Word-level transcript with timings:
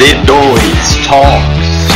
Z2 0.00 1.06
Talks. 1.06 1.88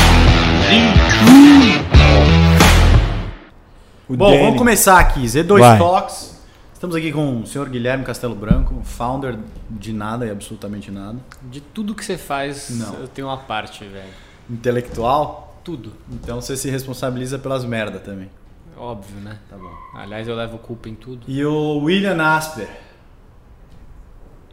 O 4.06 4.15
Bom, 4.15 4.26
Danny. 4.30 4.42
vamos 4.44 4.58
começar 4.58 4.99
aqui. 4.99 5.22
Z2 5.24 5.58
Vai. 5.58 5.78
Talks. 5.78 6.38
Estamos 6.75 6.94
aqui 6.96 7.10
com 7.10 7.40
o 7.40 7.46
senhor 7.46 7.67
Guilherme 7.70 8.04
Castelo 8.04 8.34
Branco, 8.34 8.79
founder 8.84 9.38
de 9.70 9.94
nada 9.94 10.26
e 10.26 10.30
absolutamente 10.30 10.90
nada. 10.90 11.16
De 11.44 11.62
tudo 11.62 11.94
que 11.94 12.04
você 12.04 12.18
faz, 12.18 12.68
Não. 12.79 12.93
eu 12.96 13.08
tenho 13.08 13.26
uma 13.26 13.38
parte, 13.38 13.82
velho. 13.86 14.12
Intelectual, 14.50 15.58
Tudo. 15.64 15.94
então 16.12 16.43
você 16.43 16.58
se 16.58 16.68
responsabiliza 16.68 17.39
pelas 17.39 17.64
merda 17.64 17.98
também. 17.98 18.29
Óbvio, 18.76 19.16
né? 19.22 19.39
Tá 19.48 19.57
bom. 19.57 19.72
Aliás, 19.94 20.29
eu 20.29 20.36
levo 20.36 20.58
culpa 20.58 20.90
em 20.90 20.94
tudo. 20.94 21.22
E 21.26 21.43
o 21.43 21.79
William 21.79 22.22
Asper, 22.22 22.68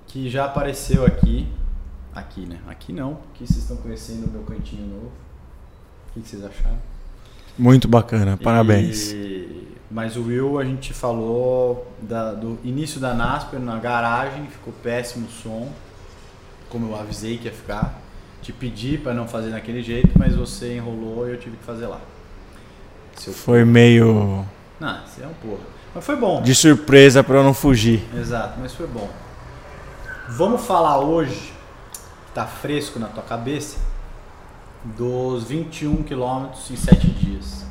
que 0.07 0.29
já 0.29 0.45
apareceu 0.45 1.05
aqui. 1.05 1.49
Aqui, 2.13 2.41
né? 2.45 2.59
Aqui 2.67 2.91
não, 2.91 3.19
que 3.33 3.45
vocês 3.45 3.59
estão 3.59 3.77
conhecendo 3.77 4.25
o 4.27 4.29
meu 4.31 4.41
cantinho 4.43 4.85
novo. 4.87 5.11
O 6.09 6.13
que 6.13 6.21
que 6.21 6.27
vocês 6.29 6.43
acharam? 6.43 6.77
Muito 7.57 7.87
bacana, 7.87 8.37
parabéns. 8.37 9.11
E- 9.11 9.67
Mas 9.93 10.15
o 10.15 10.23
Will, 10.23 10.57
a 10.57 10.63
gente 10.63 10.93
falou 10.93 11.85
da- 12.01 12.31
do 12.33 12.57
início 12.63 12.97
da 12.99 13.13
Nasper 13.13 13.59
na 13.59 13.77
garagem, 13.77 14.47
ficou 14.47 14.73
péssimo 14.81 15.27
o 15.27 15.29
som, 15.29 15.69
como 16.69 16.87
eu 16.87 16.95
avisei 16.99 17.37
que 17.37 17.45
ia 17.45 17.51
ficar. 17.53 17.99
Te 18.41 18.53
pedi 18.53 18.97
para 18.97 19.13
não 19.13 19.27
fazer 19.27 19.49
daquele 19.51 19.83
jeito, 19.83 20.17
mas 20.17 20.33
você 20.33 20.77
enrolou 20.77 21.27
e 21.27 21.31
eu 21.31 21.37
tive 21.37 21.57
que 21.57 21.63
fazer 21.65 21.87
lá. 21.87 21.99
Seu... 23.17 23.33
Foi 23.33 23.65
meio 23.65 24.45
Não, 24.79 24.97
você 25.05 25.23
é 25.23 25.27
um 25.27 25.33
porra. 25.33 25.61
Mas 25.93 26.05
foi 26.05 26.15
bom. 26.15 26.41
de 26.41 26.55
surpresa 26.55 27.21
pra 27.21 27.35
eu 27.39 27.43
não 27.43 27.53
fugir. 27.53 28.01
Exato, 28.17 28.59
mas 28.61 28.73
foi 28.73 28.87
bom. 28.87 29.09
Vamos 30.29 30.65
falar 30.65 30.99
hoje, 30.99 31.51
que 32.31 32.35
tá 32.35 32.45
fresco 32.47 32.97
na 32.97 33.07
tua 33.07 33.23
cabeça, 33.23 33.77
dos 34.97 35.43
21 35.43 36.03
quilômetros 36.03 36.71
em 36.71 36.77
7 36.77 37.07
dias. 37.07 37.65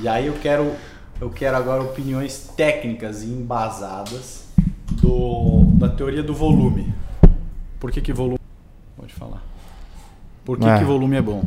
E 0.00 0.06
aí 0.06 0.26
eu 0.26 0.34
quero, 0.34 0.72
eu 1.20 1.30
quero 1.30 1.56
agora 1.56 1.82
opiniões 1.82 2.50
técnicas 2.54 3.22
e 3.22 3.26
embasadas 3.26 4.48
do, 5.00 5.64
da 5.78 5.88
teoria 5.88 6.22
do 6.22 6.34
volume. 6.34 6.92
Por 7.80 7.90
que 7.90 8.00
que 8.00 8.12
volume... 8.12 8.38
Pode 8.96 9.14
falar. 9.14 9.42
Por 10.44 10.58
que 10.58 10.66
É. 10.66 10.78
que 10.78 10.84
volume 10.84 11.16
é 11.16 11.22
bom? 11.22 11.44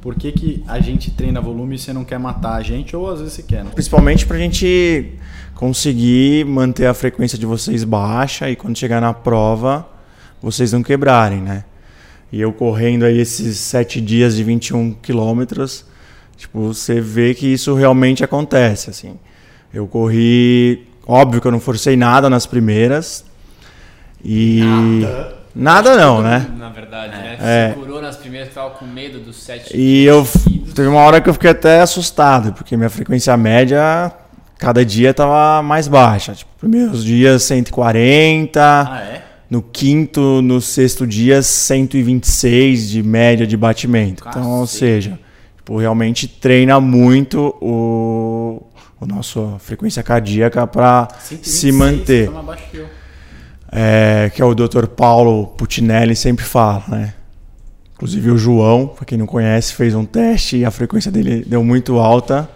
Por 0.00 0.16
que, 0.16 0.32
que 0.32 0.64
a 0.66 0.80
gente 0.80 1.12
treina 1.12 1.40
volume 1.40 1.76
e 1.76 1.78
você 1.78 1.92
não 1.92 2.04
quer 2.04 2.18
matar 2.18 2.54
a 2.54 2.62
gente, 2.62 2.96
ou 2.96 3.08
às 3.08 3.20
vezes 3.20 3.34
você 3.34 3.42
quer, 3.44 3.62
né? 3.62 3.70
Principalmente 3.72 4.26
pra 4.26 4.36
gente 4.36 5.16
conseguir 5.54 6.44
manter 6.44 6.86
a 6.86 6.94
frequência 6.94 7.38
de 7.38 7.46
vocês 7.46 7.84
baixa 7.84 8.50
e 8.50 8.56
quando 8.56 8.76
chegar 8.76 9.00
na 9.00 9.14
prova, 9.14 9.86
vocês 10.42 10.72
não 10.72 10.82
quebrarem, 10.82 11.40
né? 11.40 11.64
E 12.32 12.40
eu 12.40 12.52
correndo 12.52 13.04
aí 13.04 13.18
esses 13.18 13.58
sete 13.58 14.00
dias 14.00 14.34
de 14.36 14.42
21 14.42 14.94
quilômetros, 14.94 15.84
tipo, 16.36 16.72
você 16.72 17.00
vê 17.00 17.34
que 17.34 17.46
isso 17.46 17.74
realmente 17.74 18.24
acontece, 18.24 18.90
assim. 18.90 19.18
Eu 19.72 19.86
corri... 19.86 20.86
Óbvio 21.06 21.40
que 21.40 21.46
eu 21.46 21.52
não 21.52 21.60
forcei 21.60 21.96
nada 21.96 22.30
nas 22.30 22.46
primeiras. 22.46 23.24
E... 24.24 24.60
Nada, 25.54 25.96
não, 25.96 26.22
né? 26.22 26.46
Na 26.56 26.70
verdade, 26.70 27.14
né? 27.16 27.36
É. 27.40 27.72
Segurou 27.74 28.00
nas 28.00 28.16
primeiras 28.16 28.48
que 28.48 28.54
tava 28.54 28.70
com 28.70 28.86
medo 28.86 29.20
dos 29.20 29.36
sete. 29.36 29.76
E 29.76 30.04
eu 30.04 30.24
seguidos. 30.24 30.72
teve 30.72 30.88
uma 30.88 31.00
hora 31.00 31.20
que 31.20 31.28
eu 31.28 31.34
fiquei 31.34 31.50
até 31.50 31.80
assustado, 31.82 32.54
porque 32.54 32.76
minha 32.76 32.88
frequência 32.88 33.36
média 33.36 34.10
cada 34.58 34.84
dia 34.84 35.12
tava 35.12 35.60
mais 35.62 35.88
baixa. 35.88 36.34
Tipo, 36.34 36.50
primeiros 36.58 37.04
dias 37.04 37.42
140, 37.42 38.60
Ah, 38.62 39.00
é? 39.02 39.22
No 39.52 39.60
quinto, 39.60 40.40
no 40.40 40.62
sexto 40.62 41.06
dia 41.06 41.42
126 41.42 42.88
de 42.88 43.02
média 43.02 43.46
de 43.46 43.54
batimento. 43.54 44.24
Então, 44.26 44.50
ou 44.50 44.60
Cacete. 44.62 44.78
seja, 44.78 45.18
tipo, 45.58 45.76
realmente 45.76 46.26
treina 46.26 46.80
muito 46.80 47.54
o, 47.60 48.62
o 48.98 49.04
nosso 49.04 49.56
frequência 49.58 50.02
cardíaca 50.02 50.66
para 50.66 51.06
126, 51.20 51.46
se 51.54 51.70
manter. 51.70 52.30
É, 53.70 54.30
que 54.34 54.40
é 54.40 54.44
o 54.44 54.54
Dr. 54.54 54.86
Paulo 54.86 55.48
Putinelli 55.48 56.16
sempre 56.16 56.46
fala, 56.46 56.84
né? 56.88 57.12
Inclusive 57.92 58.30
o 58.30 58.38
João, 58.38 58.86
pra 58.86 59.04
quem 59.04 59.18
não 59.18 59.26
conhece, 59.26 59.74
fez 59.74 59.94
um 59.94 60.06
teste 60.06 60.56
e 60.56 60.64
a 60.64 60.70
frequência 60.70 61.12
dele 61.12 61.44
deu 61.46 61.62
muito 61.62 61.98
alta. 61.98 62.48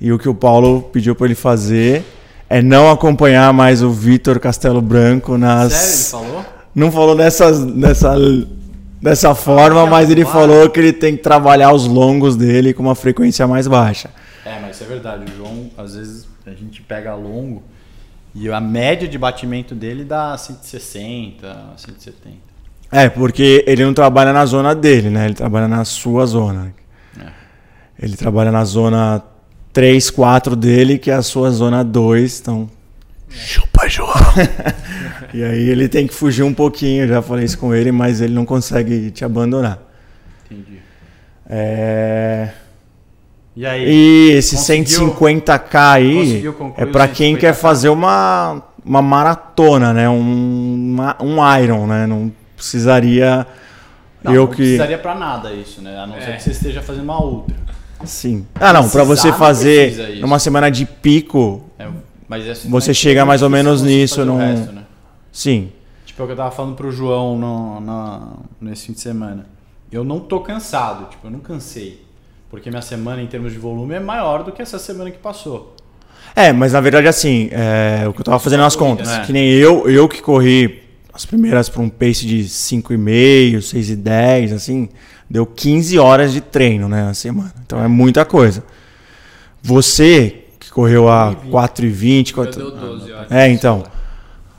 E 0.00 0.12
o 0.12 0.18
que 0.18 0.28
o 0.28 0.34
Paulo 0.34 0.90
pediu 0.92 1.14
para 1.14 1.26
ele 1.26 1.36
fazer 1.36 2.04
é 2.52 2.60
não 2.60 2.90
acompanhar 2.90 3.50
mais 3.54 3.82
o 3.82 3.90
Vitor 3.90 4.38
Castelo 4.38 4.82
Branco 4.82 5.38
nas. 5.38 5.72
Sério, 5.72 5.94
ele 5.94 6.26
falou? 6.26 6.46
Não 6.74 6.92
falou 6.92 7.16
dessas, 7.16 7.64
dessa, 7.64 8.14
dessa 9.00 9.34
forma, 9.34 9.84
Ah, 9.84 9.86
mas 9.86 10.10
ele 10.10 10.22
falou 10.22 10.68
que 10.68 10.78
ele 10.78 10.92
tem 10.92 11.16
que 11.16 11.22
trabalhar 11.22 11.72
os 11.72 11.86
longos 11.86 12.36
dele 12.36 12.74
com 12.74 12.82
uma 12.82 12.94
frequência 12.94 13.46
mais 13.46 13.66
baixa. 13.66 14.10
É, 14.44 14.60
mas 14.60 14.76
isso 14.76 14.84
é 14.84 14.86
verdade. 14.86 15.32
O 15.32 15.34
João, 15.34 15.70
às 15.78 15.94
vezes, 15.94 16.28
a 16.46 16.50
gente 16.50 16.82
pega 16.82 17.14
longo 17.14 17.62
e 18.34 18.50
a 18.52 18.60
média 18.60 19.08
de 19.08 19.16
batimento 19.16 19.74
dele 19.74 20.04
dá 20.04 20.36
160, 20.36 21.56
170. 21.78 22.36
É, 22.90 23.08
porque 23.08 23.64
ele 23.66 23.82
não 23.82 23.94
trabalha 23.94 24.30
na 24.30 24.44
zona 24.44 24.74
dele, 24.74 25.08
né? 25.08 25.24
Ele 25.24 25.34
trabalha 25.34 25.68
na 25.68 25.86
sua 25.86 26.26
zona. 26.26 26.74
É. 27.18 27.28
Ele 27.98 28.14
trabalha 28.14 28.52
na 28.52 28.62
zona 28.62 29.22
3, 29.72 30.10
4 30.10 30.54
dele, 30.56 30.98
que 30.98 31.10
é 31.10 31.14
a 31.14 31.22
sua 31.22 31.50
zona 31.50 31.82
2. 31.82 32.40
Então. 32.40 32.70
Chupa, 33.28 33.88
João! 33.88 34.12
e 35.32 35.42
aí 35.42 35.68
ele 35.68 35.88
tem 35.88 36.06
que 36.06 36.12
fugir 36.14 36.42
um 36.42 36.52
pouquinho, 36.52 37.08
já 37.08 37.22
falei 37.22 37.46
isso 37.46 37.56
com 37.58 37.74
ele, 37.74 37.90
mas 37.90 38.20
ele 38.20 38.34
não 38.34 38.44
consegue 38.44 39.10
te 39.10 39.24
abandonar. 39.24 39.78
Entendi. 40.50 40.78
É... 41.48 42.50
E 43.54 43.66
aí? 43.66 43.84
E 43.86 44.30
esse 44.32 44.56
Conseguiu- 44.56 45.14
150k 45.14 45.74
aí 45.92 46.42
é 46.78 46.86
pra 46.86 47.04
os 47.04 47.10
quem 47.12 47.34
150K? 47.36 47.38
quer 47.40 47.52
fazer 47.54 47.88
uma, 47.90 48.62
uma 48.84 49.02
maratona, 49.02 49.92
né? 49.92 50.08
Um, 50.08 50.92
uma- 50.94 51.16
um 51.20 51.58
Iron, 51.62 51.86
né? 51.86 52.06
Não 52.06 52.32
precisaria. 52.56 53.46
Não, 54.22 54.32
eu 54.34 54.42
não 54.42 54.48
que. 54.48 54.56
precisaria 54.56 54.96
pra 54.98 55.14
nada 55.14 55.52
isso, 55.52 55.82
né? 55.82 55.98
A 55.98 56.06
não 56.06 56.14
ser 56.20 56.30
É. 56.30 56.36
que 56.36 56.42
você 56.42 56.50
esteja 56.50 56.80
fazendo 56.80 57.04
uma 57.04 57.22
outra. 57.22 57.54
Sim. 58.04 58.46
Ah, 58.54 58.72
não, 58.72 58.88
pra 58.88 59.04
Precisar, 59.04 59.30
você 59.30 59.32
fazer 59.38 60.18
numa 60.20 60.38
semana 60.38 60.70
de 60.70 60.84
pico, 60.86 61.62
É, 61.78 61.86
mas 62.28 62.46
é 62.46 62.54
Você 62.68 62.92
chega 62.94 63.24
mais 63.24 63.42
ou 63.42 63.50
menos 63.50 63.82
nisso 63.82 64.24
num- 64.24 64.38
resto, 64.38 64.72
né? 64.72 64.82
sim. 65.30 65.70
Tipo, 66.06 66.22
é 66.22 66.24
o 66.24 66.26
que 66.28 66.32
eu 66.32 66.36
tava 66.36 66.50
falando 66.50 66.74
pro 66.76 66.90
João 66.92 67.38
no, 67.38 67.80
na- 67.80 68.28
nesse 68.60 68.86
fim 68.86 68.92
de 68.92 69.00
semana. 69.00 69.46
Eu 69.90 70.04
não 70.04 70.20
tô 70.20 70.40
cansado, 70.40 71.08
tipo, 71.10 71.26
eu 71.26 71.30
não 71.30 71.38
cansei. 71.40 72.02
Porque 72.50 72.68
minha 72.68 72.82
semana, 72.82 73.22
em 73.22 73.26
termos 73.26 73.52
de 73.52 73.58
volume, 73.58 73.94
é 73.94 74.00
maior 74.00 74.42
do 74.42 74.52
que 74.52 74.60
essa 74.60 74.78
semana 74.78 75.10
que 75.10 75.16
passou. 75.18 75.74
É, 76.36 76.52
mas 76.52 76.72
na 76.74 76.80
verdade, 76.80 77.08
assim, 77.08 77.48
é, 77.50 78.06
o 78.06 78.12
que 78.12 78.20
eu 78.20 78.24
tava 78.24 78.38
fazendo 78.38 78.62
as 78.62 78.76
contas, 78.76 79.08
né? 79.08 79.22
que 79.24 79.32
nem 79.32 79.48
eu, 79.50 79.88
eu 79.88 80.06
que 80.08 80.20
corri 80.22 80.81
as 81.12 81.26
primeiras 81.26 81.68
para 81.68 81.82
um 81.82 81.88
pace 81.88 82.26
de 82.26 82.44
5,5, 82.44 83.58
6,10, 83.58 84.54
assim, 84.54 84.88
deu 85.28 85.44
15 85.44 85.98
horas 85.98 86.32
de 86.32 86.40
treino, 86.40 86.88
né, 86.88 87.04
na 87.04 87.14
semana. 87.14 87.52
Então 87.64 87.82
é 87.82 87.88
muita 87.88 88.24
coisa. 88.24 88.64
Você, 89.62 90.44
que 90.58 90.70
correu 90.70 91.08
a 91.08 91.34
4,20, 91.34 92.28
Eu 92.28 92.34
4... 92.34 92.58
deu 92.58 92.70
12 92.70 93.12
horas. 93.12 93.30
É, 93.30 93.48
então. 93.48 93.84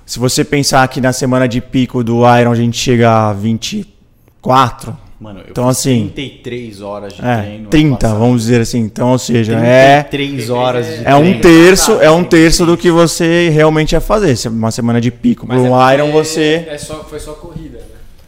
Se 0.05 0.19
você 0.19 0.43
pensar 0.43 0.85
que 0.89 0.99
na 0.99 1.13
semana 1.13 1.47
de 1.47 1.61
pico 1.61 2.03
do 2.03 2.19
Iron 2.37 2.51
a 2.51 2.55
gente 2.55 2.77
chega 2.77 3.29
a 3.29 3.33
24, 3.33 4.97
Mano, 5.23 5.39
eu 5.39 5.45
Então, 5.51 5.67
fiz 5.69 5.77
assim, 5.77 6.11
33 6.13 6.81
horas 6.81 7.13
de 7.13 7.21
é, 7.25 7.37
treino. 7.37 7.55
ano 7.61 7.69
30, 7.69 7.95
passado. 7.97 8.19
vamos 8.19 8.41
dizer 8.41 8.59
assim. 8.61 8.79
Então, 8.79 9.11
ou 9.11 9.17
seja, 9.17 9.53
é 9.53 10.03
33 10.03 10.49
horas 10.49 10.85
de 10.85 11.05
É 11.07 11.15
um 11.15 11.21
treino. 11.39 11.41
terço, 11.41 11.91
é 12.01 12.11
um 12.11 12.23
terço 12.25 12.65
do 12.65 12.75
que 12.75 12.91
você 12.91 13.47
realmente 13.49 13.93
ia 13.93 14.01
fazer. 14.01 14.35
Se 14.35 14.49
Uma 14.49 14.69
semana 14.71 14.99
de 14.99 15.09
pico 15.11 15.47
Mas 15.47 15.61
para 15.61 15.71
um 15.71 15.81
é 15.81 15.93
Iron 15.95 16.11
você. 16.11 16.65
É 16.67 16.77
só, 16.77 17.03
foi 17.05 17.19
só 17.21 17.33
corrida, 17.33 17.77
né? 17.77 17.85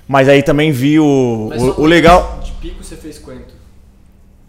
Mas 0.08 0.30
aí 0.30 0.42
também 0.42 0.72
vi 0.72 1.00
o, 1.00 1.48
Mas 1.50 1.62
o, 1.62 1.82
o 1.82 1.86
legal. 1.86 2.40
De 2.44 2.52
pico 2.54 2.82
você 2.84 2.96
fez 2.96 3.20
quanto? 3.20 3.54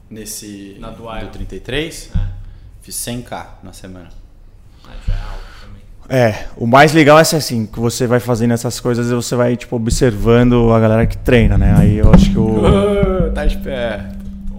Nesse 0.09 0.77
Na 0.79 0.91
do 0.91 1.03
do 1.03 1.17
Iron. 1.19 1.29
33, 1.33 2.11
É. 2.15 2.19
fiz 2.81 2.95
100k 2.95 3.47
na 3.65 3.73
semana. 3.73 4.09
Ah, 4.85 4.91
já 5.07 5.13
é 5.15 5.17
alto. 5.17 5.46
É, 6.09 6.35
o 6.57 6.67
mais 6.67 6.93
legal 6.93 7.19
é 7.19 7.25
ser 7.25 7.37
assim, 7.37 7.67
que 7.67 7.81
você 7.81 8.07
vai 8.07 8.21
fazendo 8.21 8.55
essas 8.55 8.79
coisas 8.79 9.11
e 9.11 9.15
você 9.15 9.35
vai 9.35 9.57
tipo 9.57 9.75
observando 9.75 10.73
a 10.73 10.79
galera 10.79 11.05
que 11.07 11.19
treina, 11.19 11.59
né? 11.59 11.75
Aí 11.77 11.99
eu 11.99 12.13
acho 12.13 12.31
que 12.31 12.39
o 12.39 12.63
tá 13.35 13.45
esperto. 13.45 14.05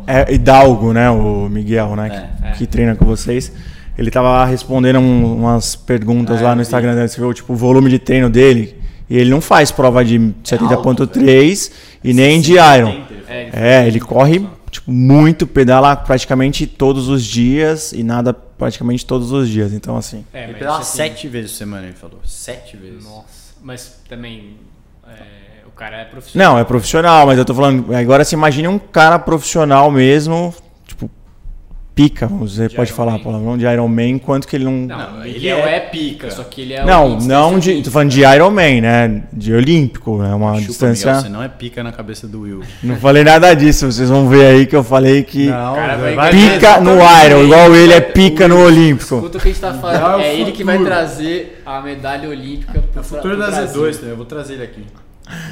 é 0.06 0.34
Hidalgo, 0.34 0.92
né, 0.92 1.10
o 1.10 1.48
Miguel, 1.50 1.96
né, 1.96 2.10
que, 2.10 2.46
É, 2.46 2.50
é. 2.50 2.52
que 2.54 2.68
treina 2.68 2.96
com 2.96 3.06
vocês. 3.06 3.52
Ele 3.98 4.12
tava 4.12 4.44
respondendo 4.46 5.00
um- 5.00 5.38
umas 5.38 5.76
perguntas 5.76 6.40
É, 6.42 6.44
lá 6.44 6.54
no. 6.54 6.62
Instagram 6.62 6.96
dele, 6.96 7.08
você 7.08 7.20
viu 7.20 7.34
tipo 7.34 7.54
o 7.54 7.56
volume 7.56 7.90
de 7.90 7.98
treino 7.98 8.30
dele, 8.30 8.76
e 9.10 9.18
ele 9.18 9.30
não 9.32 9.40
faz 9.42 9.72
prova 9.72 10.04
de 10.04 10.18
É 10.18 10.20
70.3 10.44 11.72
e 12.04 12.14
nem 12.14 12.42
de 12.42 12.54
Iron. 12.54 13.02
É, 13.28 13.42
ele 13.42 13.50
É, 13.54 13.88
ele 13.88 14.00
corre 14.00 14.46
tipo, 14.80 14.92
muito, 14.92 15.46
pedala 15.46 15.96
praticamente 15.96 16.66
todos 16.66 17.08
os 17.08 17.24
dias 17.24 17.92
e 17.92 18.04
nada 18.04 18.34
praticamente 18.34 19.06
todos 19.06 19.32
os 19.32 19.50
dias. 19.50 19.74
Então, 19.74 19.98
assim. 19.98 20.26
É, 20.34 20.44
Ele 20.44 20.54
mas 20.54 20.60
pedala 20.60 20.80
assim, 20.80 20.98
sete 20.98 21.28
vezes 21.28 21.52
por 21.52 21.58
semana, 21.58 21.86
ele 21.86 21.96
falou. 21.96 22.20
Sete 22.24 22.76
vezes. 22.78 23.04
Nossa, 23.04 23.56
mas 23.62 24.00
também 24.10 24.58
É, 25.08 25.66
o 25.66 25.72
cara 25.72 25.98
é 25.98 26.06
profissional. 26.06 26.54
Não, 26.54 26.60
é 26.60 26.64
profissional, 26.64 27.26
mas 27.28 27.38
eu 27.38 27.46
tô 27.46 27.54
falando. 27.54 27.96
Agora 27.96 28.24
você 28.24 28.36
imagine 28.36 28.68
um 28.68 28.80
cara 28.80 29.18
profissional 29.20 29.90
mesmo, 29.92 30.54
pica, 31.98 32.28
você 32.28 32.68
De 32.68 32.76
pode 32.76 32.90
Iron 32.90 32.96
falar 32.98 33.12
Man. 33.14 33.20
palavrão 33.20 33.58
de 33.58 33.66
Iron 33.66 33.88
Man, 33.88 34.20
quanto 34.20 34.48
que 34.48 34.56
ele 34.56 34.66
não. 34.66 34.72
Não, 34.72 35.26
ele 35.26 35.36
ele 35.38 35.48
é, 35.50 35.76
é 35.76 35.80
pica, 35.80 36.30
só 36.32 36.44
que 36.44 36.62
ele 36.62 36.74
é 36.76 36.86
Não, 36.86 37.18
o 37.18 37.22
não 37.24 37.58
de. 37.60 37.82
Tô 37.82 37.90
falando 37.92 38.10
de 38.12 38.22
Iron 38.22 38.52
Man, 38.52 38.82
né? 38.82 39.24
De 39.34 39.52
Olímpico, 39.54 40.24
é 40.24 40.34
uma 40.34 40.54
Chupa, 40.56 40.68
distância. 40.68 41.08
Miguel, 41.08 41.22
você 41.24 41.30
não 41.30 41.44
é 41.44 41.48
pica 41.50 41.84
na 41.84 41.92
cabeça 41.92 42.28
do 42.28 42.42
Will. 42.42 42.62
Não 42.84 42.96
falei 42.98 43.24
nada 43.24 43.54
disso, 43.56 43.92
vocês 43.92 44.10
vão 44.10 44.30
ver 44.30 44.46
aí 44.46 44.66
que 44.68 44.76
eu 44.76 44.84
falei 44.84 45.24
que 45.24 45.48
Não, 45.48 45.76
cara 45.76 45.96
vai 45.98 46.32
pica 46.32 46.80
no. 46.80 46.92
Iron, 47.26 47.44
igual 47.44 47.76
ele 47.76 47.94
é 47.94 48.02
pica 48.02 48.48
no 48.48 48.60
Olímpico. 48.64 49.16
Escuta 49.16 49.38
o 49.38 49.42
que 49.42 49.48
a 49.48 49.52
gente 49.52 49.62
tá 49.62 49.74
falando. 49.74 50.22
É 50.22 50.28
é 50.28 50.40
ele 50.40 50.52
que 50.52 50.64
vai 50.64 50.78
trazer 50.84 51.62
a 51.66 51.82
medalha 51.82 52.30
olímpica 52.30 52.74
pro, 52.80 53.00
É 53.00 53.00
o 53.00 53.04
futuro 53.04 53.36
pro 53.36 53.38
da 53.46 53.52
Brasil. 53.52 53.82
Z2, 53.82 54.02
né? 54.04 54.12
eu 54.12 54.16
vou 54.18 54.26
trazer 54.26 54.54
ele 54.54 54.64
aqui. 54.64 54.84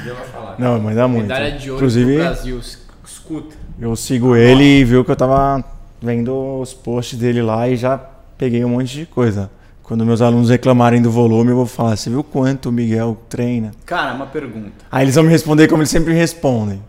Ele 0.04 0.14
vai 0.14 0.26
falar. 0.26 0.54
Não, 0.58 0.80
mas 0.80 0.94
dá 0.96 1.06
muito. 1.08 1.22
Medalha 1.22 1.50
de 1.52 1.70
ouro 1.70 1.76
Inclusive, 1.82 2.14
pro 2.14 2.22
Brasil. 2.24 2.60
Escuta. 3.04 3.56
eu 3.80 3.94
sigo 3.96 4.36
ele 4.36 4.62
e 4.80 4.84
viu 4.84 5.04
que 5.04 5.10
eu 5.10 5.16
tava 5.16 5.62
vendo 6.00 6.60
os 6.60 6.72
posts 6.74 7.18
dele 7.18 7.42
lá 7.42 7.68
e 7.68 7.76
já 7.76 7.96
peguei 8.38 8.64
um 8.64 8.70
monte 8.70 8.92
de 8.92 9.06
coisa. 9.06 9.50
Quando 9.82 10.04
meus 10.04 10.20
alunos 10.20 10.50
reclamarem 10.50 11.00
do 11.00 11.10
volume, 11.10 11.50
eu 11.50 11.56
vou 11.56 11.66
falar: 11.66 11.96
você 11.96 12.10
viu 12.10 12.24
quanto 12.24 12.68
o 12.68 12.72
Miguel 12.72 13.16
treina? 13.28 13.70
Cara, 13.84 14.14
uma 14.14 14.26
pergunta. 14.26 14.84
Aí 14.90 15.04
eles 15.04 15.14
vão 15.14 15.24
me 15.24 15.30
responder 15.30 15.68
como 15.68 15.82
eles 15.82 15.90
sempre 15.90 16.12
respondem. 16.12 16.82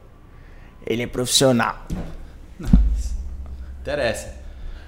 Ele 0.86 1.04
é 1.04 1.08
profissional. 1.08 1.86
Interessa. 3.82 4.36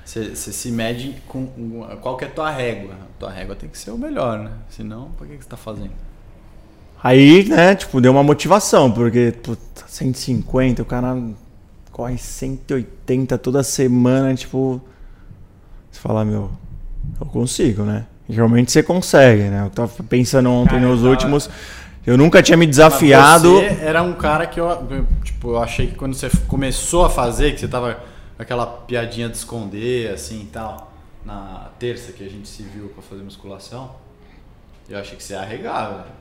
Você 0.06 0.34
se 0.36 0.72
mede 0.72 1.22
com 1.28 1.40
um- 1.56 1.86
qual 2.02 2.18
que 2.18 2.26
é 2.26 2.28
a 2.28 2.32
tua 2.32 2.50
régua. 2.50 2.94
A 2.96 3.20
tua 3.20 3.30
régua 3.30 3.56
tem 3.56 3.70
que 3.70 3.78
ser 3.78 3.92
o 3.92 3.98
melhor, 3.98 4.40
né? 4.40 4.52
Senão, 4.70 5.12
por 5.18 5.28
que, 5.28 5.38
que 5.38 5.44
você 5.44 5.50
tá 5.50 5.58
fazendo? 5.58 5.92
Aí, 7.02 7.48
né, 7.48 7.76
tipo, 7.76 8.02
deu 8.02 8.12
uma 8.12 8.24
motivação, 8.24 8.92
porque, 8.92 9.32
puta, 9.44 9.86
150, 9.88 10.82
o 10.82 10.86
cara 10.86 11.16
corre 12.00 12.18
180 12.18 13.38
toda 13.38 13.62
semana, 13.62 14.34
tipo. 14.34 14.82
Você 15.92 16.00
fala, 16.00 16.24
meu, 16.24 16.50
eu 17.20 17.26
consigo, 17.26 17.84
né? 17.84 18.06
Realmente 18.30 18.72
você 18.72 18.82
consegue, 18.82 19.44
né? 19.44 19.66
Eu 19.66 19.70
tava 19.70 19.92
pensando 20.04 20.50
ontem 20.50 20.76
Cara, 20.76 20.82
nos 20.88 21.00
tava- 21.00 21.10
últimos. 21.10 21.50
Eu 22.08 22.18
nunca 22.18 22.42
tinha 22.42 22.56
me 22.56 22.66
Mas 22.66 22.78
desafiado. 22.78 23.56
Você 23.56 23.66
era 23.82 24.02
um 24.02 24.14
cara 24.14 24.48
que 24.48 24.60
eu, 24.62 25.06
tipo, 25.26 25.50
eu 25.50 25.60
achei 25.62 25.88
que 25.88 25.96
quando 25.96 26.14
você 26.14 26.30
começou 26.48 27.04
a 27.04 27.10
fazer, 27.10 27.54
que 27.54 27.60
você 27.60 27.68
tava 27.68 27.96
com 28.38 28.42
aquela 28.42 28.66
piadinha 28.66 29.28
de 29.28 29.36
esconder, 29.36 30.14
assim 30.14 30.44
e 30.44 30.46
tal, 30.46 30.94
na 31.26 31.70
terça 31.78 32.14
que 32.14 32.24
a 32.24 32.30
gente 32.30 32.48
se 32.48 32.64
viu 32.64 32.88
pra 32.90 33.04
fazer 33.04 33.22
musculação, 33.24 33.92
eu 34.88 34.98
achei 34.98 35.18
que 35.18 35.24
você 35.24 35.34
ia 35.34 35.42
arregar, 35.42 35.90
velho. 35.90 36.20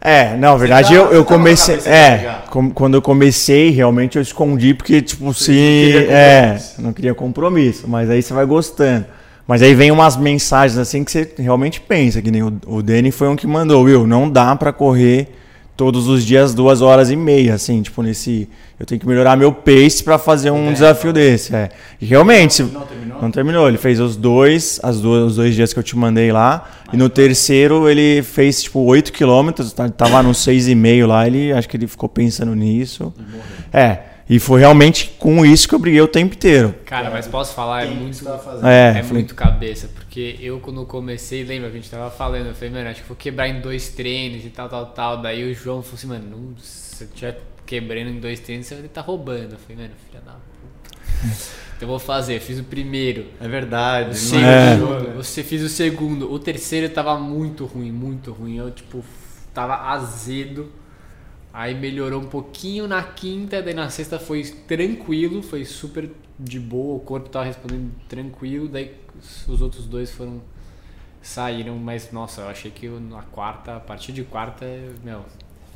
É, 0.00 0.32
não, 0.36 0.52
na 0.52 0.56
verdade 0.56 0.94
tava- 0.94 0.96
eu, 0.96 1.04
eu 1.04 1.10
você 1.10 1.18
na 1.18 1.24
comecei. 1.24 1.74
É, 1.86 2.38
com- 2.50 2.70
quando 2.70 2.94
eu 2.94 3.02
comecei, 3.02 3.70
realmente 3.70 4.16
eu 4.16 4.22
escondi, 4.22 4.74
porque, 4.74 5.00
tipo, 5.02 5.32
se. 5.34 5.52
queria 5.52 6.12
É, 6.12 6.58
não 6.78 6.92
queria 6.92 7.14
compromisso, 7.14 7.88
mas 7.88 8.08
aí 8.10 8.22
você 8.22 8.32
vai 8.32 8.44
gostando. 8.46 9.04
Mas 9.48 9.62
aí 9.62 9.74
vem 9.74 9.90
umas 9.92 10.16
mensagens 10.16 10.76
assim 10.78 11.04
que 11.04 11.10
você 11.10 11.28
realmente 11.38 11.80
pensa, 11.80 12.20
que 12.20 12.30
nem 12.32 12.42
o, 12.42 12.52
o 12.66 12.82
Danny 12.82 13.10
foi 13.12 13.28
um 13.28 13.36
que 13.36 13.46
mandou, 13.46 13.84
Will, 13.84 14.06
não 14.06 14.28
dá 14.28 14.54
pra 14.56 14.72
correr 14.72 15.28
todos 15.76 16.08
os 16.08 16.24
dias 16.24 16.54
duas 16.54 16.80
horas 16.82 17.10
e 17.10 17.16
meia, 17.16 17.54
assim, 17.54 17.82
tipo, 17.82 18.02
nesse. 18.02 18.48
Eu 18.78 18.84
tenho 18.84 19.00
que 19.00 19.06
melhorar 19.06 19.36
meu 19.36 19.52
pace 19.52 20.02
pra 20.04 20.18
fazer 20.18 20.50
um 20.50 20.68
É. 20.68 20.72
desafio 20.72 21.12
desse. 21.12 21.54
É. 21.54 21.70
E 22.00 22.04
realmente, 22.04 22.54
se- 22.54 22.62
Não 22.62 22.82
terminou? 22.82 23.22
não 23.22 23.30
terminou. 23.30 23.68
Ele 23.68 23.78
fez 23.78 23.98
os 24.00 24.16
dois, 24.16 24.78
as 24.82 25.00
duas, 25.00 25.30
os 25.30 25.36
dois 25.36 25.54
dias 25.54 25.72
que 25.72 25.78
eu 25.78 25.82
te 25.82 25.96
mandei 25.96 26.30
lá. 26.30 26.68
E 26.92 26.96
no 26.96 27.08
terceiro 27.08 27.88
ele 27.88 28.22
fez 28.22 28.62
tipo 28.62 28.80
8 28.80 29.12
quilômetros, 29.12 29.72
tá- 29.72 29.88
tava 29.88 30.22
no 30.22 30.34
6,5 30.34 31.06
lá. 31.06 31.26
Ele 31.26 31.52
acho 31.52 31.68
que 31.68 31.76
ele 31.76 31.86
ficou 31.86 32.08
pensando 32.08 32.54
nisso. 32.54 33.12
É. 33.72 33.98
E 34.28 34.40
foi 34.40 34.58
realmente 34.60 35.14
com 35.18 35.46
isso 35.46 35.68
que 35.68 35.74
eu 35.74 35.78
briguei 35.78 36.00
o 36.00 36.08
tempo 36.08 36.34
inteiro. 36.34 36.74
Cara, 36.84 37.10
mas 37.10 37.28
posso 37.28 37.54
falar, 37.54 37.84
é 37.84 37.90
muito. 37.90 38.24
fazendo? 38.24 38.66
É, 38.66 38.88
É 38.90 38.92
falei, 38.94 39.12
muito 39.12 39.34
cabeça, 39.36 39.88
porque 39.94 40.36
eu 40.40 40.58
quando 40.58 40.84
comecei, 40.84 41.44
lembra 41.44 41.70
que 41.70 41.76
a 41.76 41.80
gente 41.80 41.90
tava 41.90 42.10
falando, 42.10 42.46
eu 42.46 42.54
falei, 42.54 42.70
mano, 42.70 42.88
acho 42.88 43.02
que 43.02 43.08
vou 43.08 43.16
quebrar 43.16 43.46
em 43.48 43.60
dois 43.60 43.88
treinos 43.90 44.44
e 44.44 44.50
tal, 44.50 44.68
tal, 44.68 44.86
tal. 44.86 45.22
Daí 45.22 45.48
o 45.48 45.54
João 45.54 45.80
falou 45.80 45.94
assim, 45.96 46.06
mano, 46.08 46.24
não, 46.28 46.58
se 46.58 47.04
eu 47.04 47.08
estiver 47.08 47.40
quebrando 47.64 48.10
em 48.10 48.18
dois 48.18 48.40
treinos, 48.40 48.66
você 48.66 48.74
vai 48.74 48.86
estar 48.86 49.02
roubando. 49.02 49.52
Eu 49.52 49.58
falei, 49.58 49.76
mano, 49.84 49.94
filha 50.10 50.20
da 50.24 50.32
puta. 50.32 50.96
Então 51.76 51.82
eu 51.82 51.88
vou 51.88 51.98
fazer, 52.00 52.36
eu 52.36 52.40
fiz 52.40 52.58
o 52.58 52.64
primeiro. 52.64 53.26
É 53.40 53.46
verdade. 53.46 54.08
O 54.08 54.12
É. 54.12 54.14
segundo, 54.74 55.14
você 55.14 55.44
fez 55.44 55.62
o 55.62 55.68
segundo. 55.68 56.32
O 56.32 56.38
terceiro 56.40 56.88
tava 56.88 57.16
muito 57.18 57.64
ruim, 57.64 57.92
muito 57.92 58.32
ruim. 58.32 58.56
Eu, 58.56 58.72
tipo, 58.72 59.04
tava 59.54 59.76
azedo. 59.92 60.68
Aí 61.58 61.74
melhorou 61.74 62.20
um 62.20 62.26
pouquinho 62.26 62.86
na 62.86 63.02
quinta, 63.02 63.62
daí 63.62 63.72
na 63.72 63.88
sexta 63.88 64.18
foi 64.18 64.42
tranquilo, 64.68 65.42
foi 65.42 65.64
super 65.64 66.10
de 66.38 66.60
boa, 66.60 66.96
o 66.96 67.00
corpo 67.00 67.30
tava 67.30 67.46
respondendo 67.46 67.90
tranquilo, 68.06 68.68
daí 68.68 68.92
os- 69.18 69.48
os 69.48 69.62
outros 69.62 69.86
dois 69.86 70.10
foram 70.10 70.42
saíram, 71.22 71.76
mas 71.78 72.10
nossa, 72.12 72.42
eu 72.42 72.48
achei 72.48 72.70
que 72.70 72.86
na 72.88 73.22
quarta, 73.32 73.76
a 73.76 73.80
partir 73.80 74.12
de 74.12 74.22
quarta, 74.22 74.66
meu, 75.02 75.20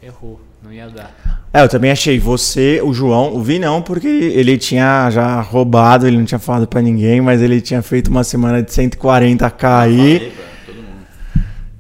errou, 0.03 0.39
não 0.63 0.71
ia 0.71 0.87
dar. 0.89 1.15
É, 1.53 1.63
eu 1.63 1.69
também 1.69 1.91
achei 1.91 2.19
você, 2.19 2.81
o 2.83 2.93
João, 2.93 3.35
o 3.35 3.43
Vi 3.43 3.59
não, 3.59 3.81
porque 3.81 4.07
ele 4.07 4.59
tinha 4.59 5.11
já 5.11 5.41
roubado, 5.41 6.07
ele 6.07 6.19
não 6.19 6.27
tinha 6.27 6.39
falado 6.39 6.69
pra 6.69 6.83
ninguém, 6.83 7.23
mas 7.23 7.41
ele 7.41 7.59
tinha 7.61 7.81
feito 7.81 8.09
uma 8.09 8.23
semana 8.23 8.63
de 8.63 8.71
140k 8.71 9.81
aí. 9.81 9.97
Falei 9.97 10.19
pra 10.19 10.29
todo 10.29 10.37
mundo. 10.45 10.50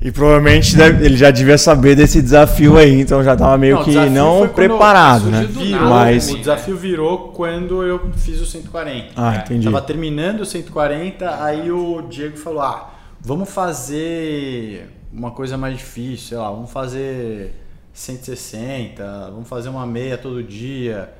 E 0.02 0.10
provavelmente 0.10 0.74
deve- 0.76 1.04
ele 1.04 1.16
já 1.16 1.30
devia 1.30 1.58
saber 1.58 1.94
desse 1.94 2.22
desafio 2.22 2.78
aí, 2.78 3.00
então 3.02 3.22
já 3.22 3.36
tava 3.36 3.58
meio 3.58 3.76
Não, 3.76 3.84
que 3.84 3.94
não 4.08 4.48
preparado, 4.48 5.26
né? 5.26 5.46
nada, 5.70 5.84
Mas. 5.84 6.30
O 6.30 6.38
desafio 6.38 6.74
virou 6.76 7.28
quando 7.32 7.82
eu 7.82 8.10
fiz 8.16 8.40
o 8.40 8.46
140. 8.46 9.12
Ah, 9.14 9.36
entendi. 9.36 9.66
Tava 9.66 9.82
terminando 9.82 10.40
o 10.40 10.46
140, 10.46 11.44
aí 11.44 11.70
o 11.70 12.00
Diego 12.08 12.38
falou: 12.38 12.62
Ah, 12.62 12.94
vamos 13.20 13.50
fazer 13.50 14.88
uma 15.12 15.32
coisa 15.32 15.58
mais 15.58 15.76
difícil, 15.76 16.28
sei 16.28 16.38
lá, 16.38 16.50
vamos 16.50 16.70
fazer 16.70 17.52
160, 17.92 19.28
vamos 19.30 19.48
fazer 19.48 19.68
uma 19.68 19.86
meia 19.86 20.16
todo 20.16 20.42
dia. 20.42 21.10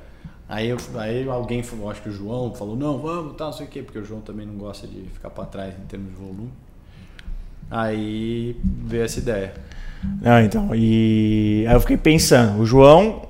Aí, 0.49 0.69
eu- 0.69 0.77
aí 0.95 1.27
alguém 1.29 1.63
falou, 1.63 1.89
acho 1.89 2.01
que 2.01 2.09
o 2.09 2.11
João 2.11 2.53
falou, 2.53 2.75
não, 2.75 2.97
vamos, 2.97 3.37
tá, 3.37 3.45
não 3.45 3.53
sei 3.53 3.65
o 3.67 3.69
quê, 3.69 3.81
porque 3.81 3.97
o 3.97 4.03
João 4.03 4.19
também 4.19 4.45
não 4.45 4.55
gosta 4.55 4.85
de 4.85 5.03
ficar 5.13 5.29
pra 5.29 5.45
trás 5.45 5.73
em 5.81 5.85
termos 5.87 6.09
de 6.09 6.15
volume. 6.15 6.51
Aí 7.71 8.55
veio 8.85 9.03
essa 9.03 9.19
ideia. 9.19 9.53
Não, 10.21 10.41
então, 10.41 10.75
e 10.75 11.63
aí 11.67 11.73
eu 11.73 11.79
fiquei 11.79 11.95
pensando, 11.95 12.59
o 12.59 12.65
João, 12.65 13.21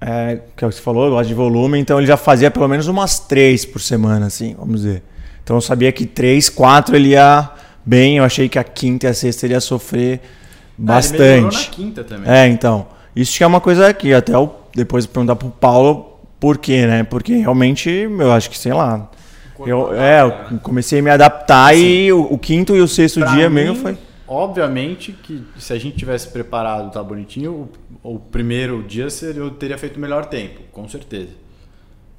é, 0.00 0.40
que 0.56 0.64
é 0.64 0.66
o 0.66 0.70
que 0.70 0.76
você 0.76 0.82
falou, 0.82 1.10
gosta 1.10 1.26
de 1.26 1.34
volume, 1.34 1.78
então 1.78 1.98
ele 1.98 2.06
já 2.06 2.16
fazia 2.16 2.50
pelo 2.50 2.66
menos 2.66 2.88
umas 2.88 3.18
três 3.20 3.64
por 3.64 3.80
semana, 3.80 4.26
assim, 4.26 4.54
vamos 4.58 4.80
dizer. 4.82 5.02
Então 5.42 5.56
eu 5.56 5.60
sabia 5.60 5.92
que 5.92 6.06
três, 6.06 6.48
quatro 6.48 6.96
ele 6.96 7.10
ia 7.10 7.50
bem, 7.84 8.16
eu 8.16 8.24
achei 8.24 8.48
que 8.48 8.58
a 8.58 8.64
quinta 8.64 9.06
e 9.06 9.10
a 9.10 9.14
sexta 9.14 9.46
ele 9.46 9.54
ia 9.54 9.60
sofrer 9.60 10.20
Ah, 10.22 10.26
ele 10.78 10.86
bastante. 10.86 11.54
na 11.68 11.74
quinta 11.74 12.02
também. 12.04 12.32
É, 12.32 12.48
então. 12.48 12.86
Isso 13.14 13.36
que 13.36 13.44
é 13.44 13.46
uma 13.46 13.60
coisa 13.60 13.86
aqui, 13.86 14.12
até 14.12 14.34
eu 14.34 14.52
depois 14.74 15.06
perguntar 15.06 15.36
pro 15.36 15.48
Paulo 15.48 16.18
por 16.40 16.58
quê, 16.58 16.84
né? 16.86 17.04
Porque 17.04 17.36
realmente, 17.36 17.88
eu 17.88 18.32
acho 18.32 18.50
que, 18.50 18.58
sei 18.58 18.72
lá. 18.72 19.08
Eu, 19.60 19.94
é, 19.94 20.22
eu 20.50 20.58
comecei 20.60 20.98
a 20.98 21.02
me 21.02 21.10
adaptar 21.10 21.76
e 21.76 22.12
o, 22.12 22.22
o 22.32 22.38
quinto 22.38 22.74
e 22.74 22.80
o 22.80 22.88
sexto 22.88 23.20
Pra 23.20 23.34
dia 23.34 23.48
mim, 23.48 23.54
mesmo 23.56 23.76
foi. 23.76 23.96
Obviamente 24.26 25.12
que 25.12 25.44
se 25.58 25.72
a 25.72 25.78
gente 25.78 25.96
tivesse 25.96 26.28
preparado, 26.28 26.90
tá 26.90 27.02
bonitinho, 27.02 27.68
o, 28.02 28.14
o 28.14 28.18
primeiro 28.18 28.82
dia 28.82 29.08
seria- 29.10 29.40
eu 29.42 29.50
teria 29.50 29.76
feito 29.78 29.96
o 29.96 30.00
melhor 30.00 30.26
tempo, 30.26 30.60
com 30.72 30.88
certeza. 30.88 31.30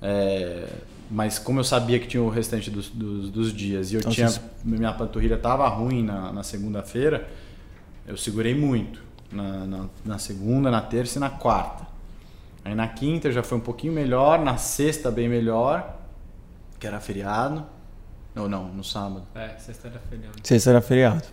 É, 0.01 0.67
mas 1.09 1.39
como 1.39 1.59
eu 1.59 1.63
sabia 1.63 1.99
que 1.99 2.07
tinha 2.07 2.21
o 2.21 2.29
restante 2.29 2.69
dos, 2.69 2.89
dos, 2.89 3.29
dos 3.29 3.53
dias 3.53 3.91
e 3.91 3.95
eu 3.95 3.99
Então, 3.99 4.11
tinha. 4.11 4.29
você- 4.29 4.39
Minha 4.63 4.93
panturrilha 4.93 5.37
tava 5.37 5.67
ruim 5.67 6.03
na, 6.03 6.31
na 6.31 6.43
segunda-feira, 6.43 7.27
eu 8.07 8.15
segurei 8.17 8.53
muito. 8.55 9.03
Na, 9.31 9.65
na, 9.65 9.85
na 10.05 10.17
segunda, 10.19 10.69
na 10.71 10.81
terça 10.81 11.17
e 11.17 11.19
na 11.19 11.29
quarta. 11.29 11.85
Aí 12.63 12.73
na 12.75 12.87
quinta 12.87 13.31
já 13.31 13.43
foi 13.43 13.57
um 13.57 13.61
pouquinho 13.61 13.91
melhor, 13.91 14.39
na 14.39 14.55
sexta 14.57 15.09
bem 15.11 15.27
melhor, 15.27 15.97
que 16.79 16.87
era 16.87 16.99
feriado. 16.99 17.65
Não, 18.33 18.49
não, 18.49 18.67
no 18.67 18.83
sábado. 18.83 19.23
É, 19.33 19.57
sexta-feira 19.57 20.01
feriado. 20.09 20.35
Sexta 20.43 20.69
era 20.69 20.81
feriado. 20.81 21.23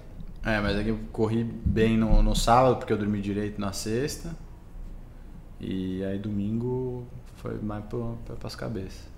É, 0.44 0.60
mas 0.60 0.76
aqui 0.76 0.88
eu 0.88 0.98
corri 1.12 1.44
bem 1.44 1.96
no, 1.96 2.22
no 2.22 2.34
sábado, 2.34 2.76
porque 2.76 2.92
eu 2.92 2.98
dormi 2.98 3.20
direito 3.20 3.60
na 3.60 3.72
sexta. 3.72 4.30
E 5.60 6.04
aí 6.04 6.18
domingo 6.18 7.06
foi 7.36 7.58
mais 7.60 7.84
pro, 7.84 8.18
pra, 8.24 8.36
pras 8.36 8.56
cabeças. 8.56 9.10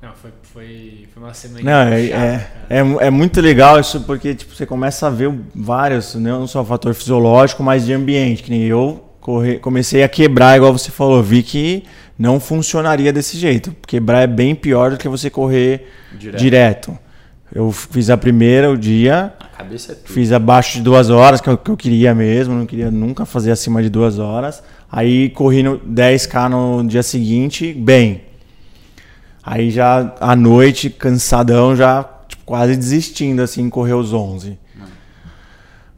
Não, 0.00 0.12
foi, 0.14 0.32
foi, 0.42 1.08
foi 1.12 1.22
uma 1.22 1.32
semana 1.32 1.62
Não, 1.62 1.92
é, 1.92 2.02
puxada, 2.02 2.24
é, 2.68 2.78
é, 2.78 3.06
é 3.06 3.10
muito 3.10 3.40
legal 3.40 3.78
isso 3.78 4.00
porque 4.00 4.34
tipo, 4.34 4.52
você 4.52 4.66
começa 4.66 5.06
a 5.06 5.10
ver 5.10 5.32
vários, 5.54 6.16
né, 6.16 6.30
não 6.30 6.46
só 6.46 6.64
fator 6.64 6.92
fisiológico, 6.92 7.62
mas 7.62 7.86
de 7.86 7.92
ambiente. 7.92 8.42
Que 8.42 8.50
nem 8.50 8.62
eu 8.62 9.11
corre, 9.22 9.58
comecei 9.58 10.02
a 10.02 10.08
quebrar, 10.08 10.56
igual 10.56 10.76
você 10.76 10.90
falou, 10.90 11.22
vi 11.22 11.42
que 11.42 11.84
não 12.18 12.38
funcionaria 12.38 13.12
desse 13.12 13.38
jeito. 13.38 13.74
Quebrar 13.86 14.20
é 14.22 14.26
bem 14.26 14.54
pior 14.54 14.90
do 14.90 14.98
que 14.98 15.08
você 15.08 15.30
correr 15.30 15.88
Direto. 16.18 16.40
direto. 16.40 16.98
Eu 17.54 17.70
fiz 17.70 18.10
a 18.10 18.16
primeira 18.16 18.70
o 18.70 18.76
dia, 18.76 19.32
A 19.38 19.58
cabeça 19.58 19.92
é. 19.92 19.96
Fiz 20.04 20.32
abaixo 20.32 20.78
de 20.78 20.82
duas 20.82 21.08
horas, 21.10 21.40
que 21.40 21.48
é 21.48 21.52
o 21.52 21.58
que 21.58 21.70
eu 21.70 21.76
queria 21.76 22.14
mesmo, 22.14 22.54
não 22.54 22.66
queria 22.66 22.90
nunca 22.90 23.24
fazer 23.24 23.50
acima 23.52 23.82
de 23.82 23.88
duas 23.88 24.18
horas. 24.18 24.62
Aí 24.90 25.30
corri 25.30 25.62
no 25.62 25.78
10k 25.78 26.48
no 26.48 26.86
dia 26.86 27.02
seguinte, 27.02 27.72
bem. 27.72 28.22
Aí 29.44 29.70
já 29.70 30.14
à 30.20 30.34
noite, 30.34 30.90
cansadão, 30.90 31.76
já 31.76 32.08
tipo, 32.26 32.42
quase 32.44 32.74
desistindo, 32.76 33.42
assim, 33.42 33.68
correr 33.70 33.94
os 33.94 34.12
11. 34.12 34.58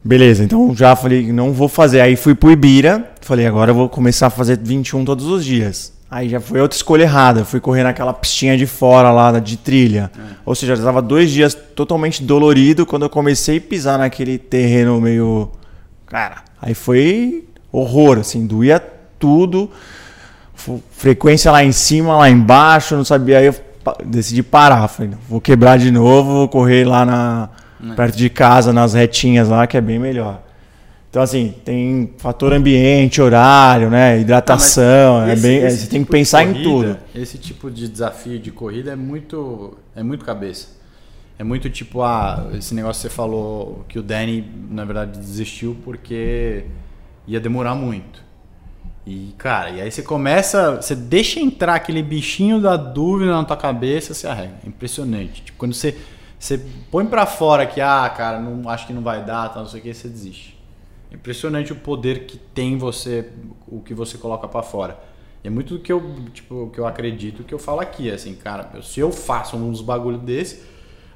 Beleza, 0.06 0.44
então 0.44 0.74
já 0.76 0.94
falei, 0.94 1.32
não 1.32 1.52
vou 1.52 1.66
fazer. 1.68 2.02
Aí 2.02 2.14
fui 2.14 2.34
pro 2.34 2.50
Ibira, 2.50 3.10
falei, 3.24 3.46
agora 3.46 3.70
eu 3.70 3.74
vou 3.74 3.88
começar 3.88 4.28
a 4.28 4.30
fazer 4.30 4.58
21 4.58 5.04
todos 5.04 5.26
os 5.26 5.44
dias. 5.44 5.92
Aí 6.10 6.28
já 6.28 6.38
foi 6.40 6.60
outra 6.60 6.76
escolha 6.76 7.02
errada. 7.02 7.44
Fui 7.44 7.58
correr 7.58 7.82
naquela 7.82 8.12
pistinha 8.12 8.56
de 8.56 8.66
fora 8.66 9.10
lá, 9.10 9.38
de 9.40 9.56
trilha. 9.56 10.10
É. 10.16 10.20
Ou 10.46 10.54
seja, 10.54 10.74
eu 10.74 10.76
estava 10.76 11.02
dois 11.02 11.30
dias 11.30 11.54
totalmente 11.54 12.22
dolorido 12.22 12.86
quando 12.86 13.02
eu 13.02 13.10
comecei 13.10 13.58
a 13.58 13.60
pisar 13.60 13.98
naquele 13.98 14.38
terreno 14.38 15.00
meio. 15.00 15.50
Cara, 16.06 16.44
aí 16.62 16.72
foi 16.72 17.44
horror, 17.72 18.18
assim, 18.18 18.46
doía 18.46 18.78
tudo. 19.18 19.68
Frequência 20.92 21.50
lá 21.50 21.64
em 21.64 21.72
cima, 21.72 22.16
lá 22.16 22.30
embaixo, 22.30 22.94
não 22.94 23.04
sabia. 23.04 23.38
Aí 23.38 23.46
eu 23.46 23.56
decidi 24.04 24.42
parar. 24.42 24.86
Falei, 24.86 25.12
vou 25.28 25.40
quebrar 25.40 25.78
de 25.78 25.90
novo, 25.90 26.32
vou 26.32 26.48
correr 26.48 26.84
lá 26.84 27.04
na, 27.04 27.48
é. 27.90 27.94
perto 27.94 28.16
de 28.16 28.30
casa, 28.30 28.72
nas 28.72 28.94
retinhas 28.94 29.48
lá, 29.48 29.66
que 29.66 29.76
é 29.76 29.80
bem 29.80 29.98
melhor. 29.98 30.43
Então, 31.14 31.22
assim, 31.22 31.54
tem 31.64 32.12
fator 32.18 32.52
ambiente, 32.52 33.22
horário, 33.22 33.88
né? 33.88 34.18
Hidratação. 34.18 35.22
é 35.22 35.36
bem, 35.36 35.58
esse 35.58 35.76
você 35.76 35.82
tipo 35.82 35.90
tem 35.92 36.00
que 36.00 36.06
tipo 36.06 36.10
pensar 36.10 36.44
corrida, 36.44 36.58
em 36.58 36.62
tudo. 36.64 36.98
Esse 37.14 37.38
tipo 37.38 37.70
de 37.70 37.86
desafio 37.86 38.36
de 38.40 38.50
corrida 38.50 38.90
é 38.90 38.96
muito, 38.96 39.78
é 39.94 40.02
muito 40.02 40.24
cabeça. 40.24 40.70
É 41.38 41.44
muito 41.44 41.70
tipo, 41.70 42.02
ah, 42.02 42.50
esse 42.54 42.74
negócio 42.74 43.00
que 43.00 43.08
você 43.08 43.14
falou 43.14 43.84
que 43.88 43.96
o 43.96 44.02
Danny, 44.02 44.44
na 44.68 44.84
verdade, 44.84 45.16
desistiu 45.20 45.76
porque 45.84 46.64
ia 47.28 47.38
demorar 47.38 47.76
muito. 47.76 48.20
E, 49.06 49.36
cara, 49.38 49.70
e 49.70 49.80
aí 49.82 49.92
você 49.92 50.02
começa, 50.02 50.82
você 50.82 50.96
deixa 50.96 51.38
entrar 51.38 51.76
aquele 51.76 52.02
bichinho 52.02 52.60
da 52.60 52.76
dúvida 52.76 53.30
na 53.30 53.44
tua 53.44 53.56
cabeça, 53.56 54.12
você 54.14 54.26
arrega. 54.26 54.54
É 54.64 54.68
impressionante. 54.68 55.44
Tipo, 55.44 55.58
quando 55.58 55.74
você, 55.74 55.96
você 56.36 56.60
põe 56.90 57.06
para 57.06 57.24
fora 57.24 57.66
que, 57.66 57.80
ah, 57.80 58.12
cara, 58.16 58.40
não, 58.40 58.68
acho 58.68 58.84
que 58.84 58.92
não 58.92 59.02
vai 59.02 59.24
dar, 59.24 59.50
tá, 59.50 59.60
não 59.60 59.68
sei 59.68 59.78
o 59.78 59.82
que, 59.84 59.94
você 59.94 60.08
desiste. 60.08 60.53
Impressionante 61.14 61.72
o 61.72 61.76
poder 61.76 62.26
que 62.26 62.36
tem 62.36 62.76
você, 62.76 63.30
o 63.68 63.80
que 63.80 63.94
você 63.94 64.18
coloca 64.18 64.48
para 64.48 64.62
fora. 64.62 64.98
é 65.44 65.50
muito 65.50 65.74
do 65.74 65.80
que 65.80 65.92
eu, 65.92 66.02
tipo, 66.32 66.70
que 66.70 66.78
eu 66.78 66.86
acredito 66.86 67.44
que 67.44 67.54
eu 67.54 67.58
falo 67.58 67.80
aqui, 67.80 68.10
assim, 68.10 68.34
cara, 68.34 68.70
se 68.82 68.98
eu 68.98 69.12
faço 69.12 69.56
uns 69.56 69.80
bagulho 69.80 70.18
desse, 70.18 70.62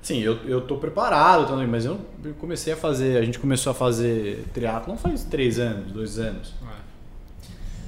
assim, 0.00 0.20
eu, 0.20 0.36
eu 0.44 0.60
tô 0.60 0.76
preparado 0.76 1.48
também, 1.48 1.66
mas 1.66 1.84
eu 1.84 1.98
comecei 2.38 2.72
a 2.72 2.76
fazer, 2.76 3.16
a 3.18 3.24
gente 3.24 3.38
começou 3.38 3.72
a 3.72 3.74
fazer 3.74 4.44
triatlo 4.54 4.96
faz 4.96 5.24
três 5.24 5.58
anos, 5.58 5.90
dois 5.90 6.18
anos. 6.18 6.54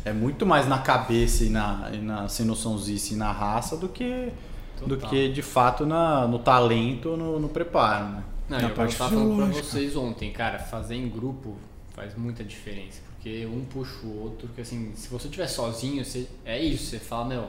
É. 0.04 0.10
é 0.10 0.12
muito 0.12 0.44
mais 0.44 0.66
na 0.66 0.78
cabeça 0.78 1.44
e 1.44 1.50
na, 1.50 1.90
e 1.92 1.98
na 1.98 2.28
sem 2.28 2.44
noçãozice 2.44 3.14
e 3.14 3.16
na 3.16 3.30
raça 3.30 3.76
do 3.76 3.88
que 3.88 4.32
Total. 4.78 4.88
do 4.88 5.06
que 5.06 5.28
de 5.28 5.42
fato 5.42 5.86
na, 5.86 6.26
no 6.26 6.38
talento, 6.38 7.16
no, 7.16 7.38
no 7.38 7.48
preparo, 7.48 8.06
né? 8.06 8.24
Não, 8.48 8.58
na 8.58 8.68
eu 8.68 8.74
parte 8.74 8.96
tava 8.96 9.10
falando 9.10 9.36
pra 9.36 9.46
vocês 9.62 9.94
ontem, 9.94 10.32
cara, 10.32 10.58
fazer 10.58 10.96
em 10.96 11.08
grupo 11.08 11.56
faz 12.00 12.14
muita 12.16 12.42
diferença, 12.42 12.98
porque 13.12 13.46
um 13.46 13.62
puxa 13.62 13.92
o 14.04 14.22
outro, 14.22 14.48
porque 14.48 14.62
assim, 14.62 14.90
se 14.94 15.06
você 15.10 15.26
estiver 15.26 15.46
sozinho, 15.46 16.02
você, 16.02 16.26
é 16.46 16.58
isso, 16.58 16.86
você 16.86 16.98
fala, 16.98 17.26
meu, 17.26 17.44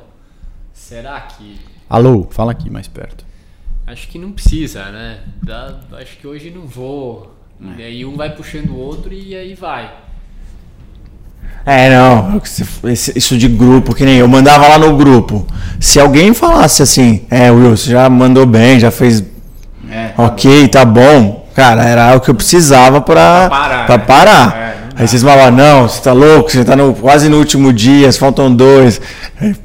será 0.73 1.21
que... 1.21 1.57
Alô, 1.89 2.27
fala 2.29 2.51
aqui 2.51 2.69
mais 2.69 2.85
perto. 2.85 3.23
Acho 3.87 4.09
que 4.09 4.19
não 4.19 4.33
precisa, 4.33 4.91
né? 4.91 5.21
Dá, 5.41 5.79
acho 5.93 6.17
que 6.17 6.27
hoje 6.27 6.51
não 6.51 6.67
vou. 6.67 7.33
É. 7.77 7.81
E 7.81 7.83
aí 7.83 8.05
um 8.05 8.17
vai 8.17 8.35
puxando 8.35 8.71
o 8.71 8.75
outro 8.75 9.13
e 9.13 9.33
aí 9.33 9.55
vai. 9.55 9.95
É, 11.65 11.89
não, 11.89 12.41
isso 13.15 13.37
de 13.37 13.47
grupo, 13.47 13.95
que 13.95 14.03
nem 14.03 14.17
eu 14.17 14.27
mandava 14.27 14.67
lá 14.67 14.77
no 14.77 14.97
grupo. 14.97 15.47
Se 15.79 15.97
alguém 15.97 16.33
falasse 16.33 16.83
assim, 16.83 17.25
é, 17.29 17.49
Will, 17.49 17.77
você 17.77 17.91
já 17.91 18.09
mandou 18.09 18.45
bem, 18.45 18.79
já 18.81 18.91
fez. 18.91 19.23
É, 19.89 20.09
tá 20.09 20.23
ok, 20.23 20.63
bom. 20.63 20.67
tá 20.67 20.85
bom 20.85 21.40
Cara, 21.61 21.83
era 21.83 22.15
o 22.15 22.19
que 22.19 22.31
eu 22.31 22.33
precisava 22.33 22.99
pra, 23.01 23.47
pra 23.47 23.49
parar. 23.49 23.85
Pra 23.85 23.97
né? 23.97 24.03
parar. 24.03 24.57
É, 24.57 24.71
Aí 24.95 25.07
vocês 25.07 25.21
falavam, 25.21 25.51
não, 25.51 25.87
você 25.87 26.01
tá 26.01 26.11
louco, 26.11 26.49
você 26.49 26.65
tá 26.65 26.75
no, 26.75 26.93
quase 26.95 27.29
no 27.29 27.37
último 27.37 27.71
dia, 27.71 28.11
faltam 28.13 28.53
dois. 28.53 28.99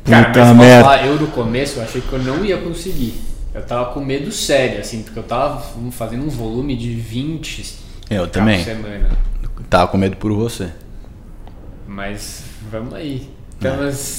Cara, 0.05 0.27
Puta 0.27 0.55
merda. 0.55 0.85
Falar, 0.85 1.07
eu 1.07 1.17
no 1.17 1.27
começo 1.29 1.79
eu 1.79 1.83
achei 1.83 2.03
que 2.03 2.13
eu 2.13 2.19
não 2.19 2.45
ia 2.45 2.59
conseguir. 2.59 3.19
Eu 3.55 3.63
tava 3.63 3.87
com 3.93 4.01
medo 4.01 4.31
sério, 4.31 4.79
assim, 4.79 5.03
porque 5.03 5.19
eu 5.19 5.23
tava 5.23 5.63
fazendo 5.91 6.27
um 6.27 6.29
volume 6.29 6.77
de 6.77 6.93
20 6.95 7.75
eu 8.11 8.27
também. 8.27 8.63
semana. 8.63 9.09
Tava 9.71 9.89
com 9.89 9.97
medo 9.97 10.17
por 10.19 10.31
você. 10.33 10.69
Mas 11.89 12.43
vamos 12.71 12.93
aí. 12.93 13.27
Então, 13.59 13.73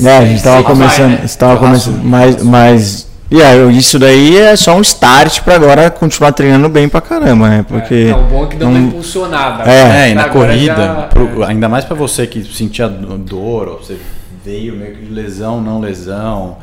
é, 0.07 0.17
a 0.17 0.25
gente 0.25 0.43
tava 0.43 0.63
começando, 0.63 1.11
vai, 1.11 1.21
né? 1.21 1.27
tava 1.37 1.57
começando, 1.59 2.03
mas, 2.03 2.43
mas 2.43 3.07
e 3.29 3.41
aí, 3.41 3.77
isso 3.77 3.99
daí 3.99 4.37
é 4.37 4.55
só 4.55 4.75
um 4.77 4.81
start 4.81 5.41
para 5.41 5.55
agora 5.55 5.89
continuar 5.91 6.31
treinando 6.31 6.69
bem 6.69 6.87
pra 6.87 7.01
caramba, 7.01 7.49
né? 7.49 7.65
Porque. 7.67 7.93
É, 7.93 8.11
não, 8.11 8.25
o 8.25 8.29
bom 8.29 8.45
é 8.45 8.47
que 8.47 8.55
deu 8.55 8.69
não... 8.69 8.77
uma 8.77 8.87
impulsionada. 8.87 9.69
É, 9.69 10.07
é 10.07 10.11
e 10.11 10.15
na 10.15 10.29
corrida, 10.29 10.75
já... 10.75 10.93
pro, 11.03 11.43
ainda 11.43 11.67
mais 11.67 11.83
para 11.83 11.95
você 11.95 12.25
que 12.25 12.41
sentia 12.43 12.87
dor, 12.87 13.67
ou 13.67 13.77
você 13.79 13.97
veio 14.45 14.75
meio 14.75 14.95
que 14.95 15.05
de 15.05 15.13
lesão, 15.13 15.59
não 15.59 15.79
lesão. 15.79 16.57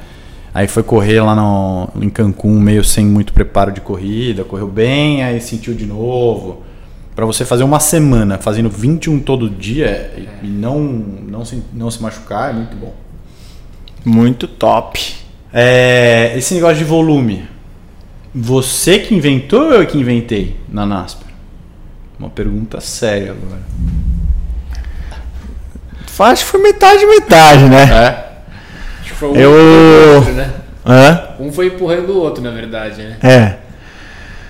Aí 0.54 0.66
foi 0.66 0.83
correr 0.83 1.21
lá 1.21 1.35
no, 1.35 1.88
em 2.00 2.09
Cancún, 2.09 2.61
meio 2.61 2.83
sem 2.83 3.04
muito 3.04 3.33
preparo 3.33 3.73
de 3.73 3.80
corrida, 3.80 4.44
correu 4.44 4.68
bem, 4.68 5.23
aí 5.23 5.40
sentiu 5.40 5.75
de 5.75 5.85
novo. 5.85 6.62
Para 7.14 7.26
você 7.26 7.44
fazer 7.44 7.64
uma 7.64 7.78
semana 7.78 8.38
fazendo 8.38 8.71
21 8.71 9.21
todo 9.21 9.50
dia 9.50 9.87
é. 9.87 10.26
e 10.42 10.47
não, 10.47 10.80
não, 10.80 11.44
se, 11.44 11.62
não 11.73 11.90
se 11.90 12.00
machucar 12.02 12.50
é 12.50 12.52
muito 12.54 12.76
bom. 12.76 12.94
Muito 14.04 14.49
top. 14.49 15.24
É, 15.56 16.34
esse 16.37 16.52
negócio 16.54 16.78
de 16.78 16.84
volume, 16.84 17.49
você 18.34 18.99
que 18.99 19.14
inventou 19.14 19.66
ou 19.66 19.75
eu 19.75 19.87
que 19.87 19.96
inventei 19.96 20.56
na 20.68 20.84
NASPER? 20.84 21.28
Uma 22.18 22.28
pergunta 22.28 22.80
séria 22.80 23.30
agora. 23.30 23.62
Acho 26.32 26.44
que 26.44 26.50
foi 26.50 26.61
metade, 26.61 27.06
metade, 27.06 27.64
né? 27.64 27.82
É. 27.82 28.25
Acho 29.00 29.12
que 29.12 29.14
foi 29.14 29.28
um 29.28 29.37
eu... 29.37 30.16
outro, 30.16 30.32
né? 30.32 30.50
Hã? 30.84 31.23
Um 31.38 31.52
foi 31.52 31.68
empurrando 31.68 32.11
o 32.11 32.16
outro, 32.16 32.42
na 32.42 32.50
verdade, 32.50 33.02
né? 33.02 33.16
É. 33.23 33.56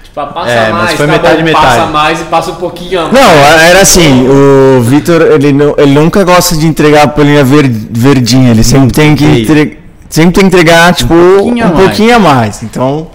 Tipo, 0.05 0.27
passa 0.33 0.51
é, 0.51 0.73
mais, 0.73 0.93
foi 0.93 1.07
tá 1.07 1.13
metade, 1.13 1.37
bom, 1.37 1.45
metade. 1.45 1.67
passa 1.67 1.87
mais 1.87 2.21
e 2.21 2.25
passa 2.25 2.51
um 2.53 2.57
pouquinho. 2.57 3.13
Não, 3.13 3.21
era 3.21 3.83
assim, 3.83 4.27
o 4.29 4.81
Vitor, 4.81 5.21
ele, 5.23 5.49
ele 5.77 5.93
nunca 5.93 6.25
gosta 6.25 6.57
de 6.57 6.67
entregar 6.67 7.03
a 7.03 7.09
polinha 7.09 7.45
verdinha, 7.45 8.51
ele 8.51 8.65
sempre 8.65 8.93
tem 8.93 9.15
que 9.15 9.25
entregar 9.25 9.84
sempre 10.15 10.33
tem 10.33 10.49
que 10.49 10.57
entregar, 10.57 10.95
tipo, 10.95 11.13
um 11.13 11.37
pouquinho, 11.37 11.65
um 11.65 11.69
a, 11.69 11.73
mais. 11.73 11.85
pouquinho 11.85 12.15
a 12.15 12.19
mais. 12.19 12.63
Então. 12.63 13.07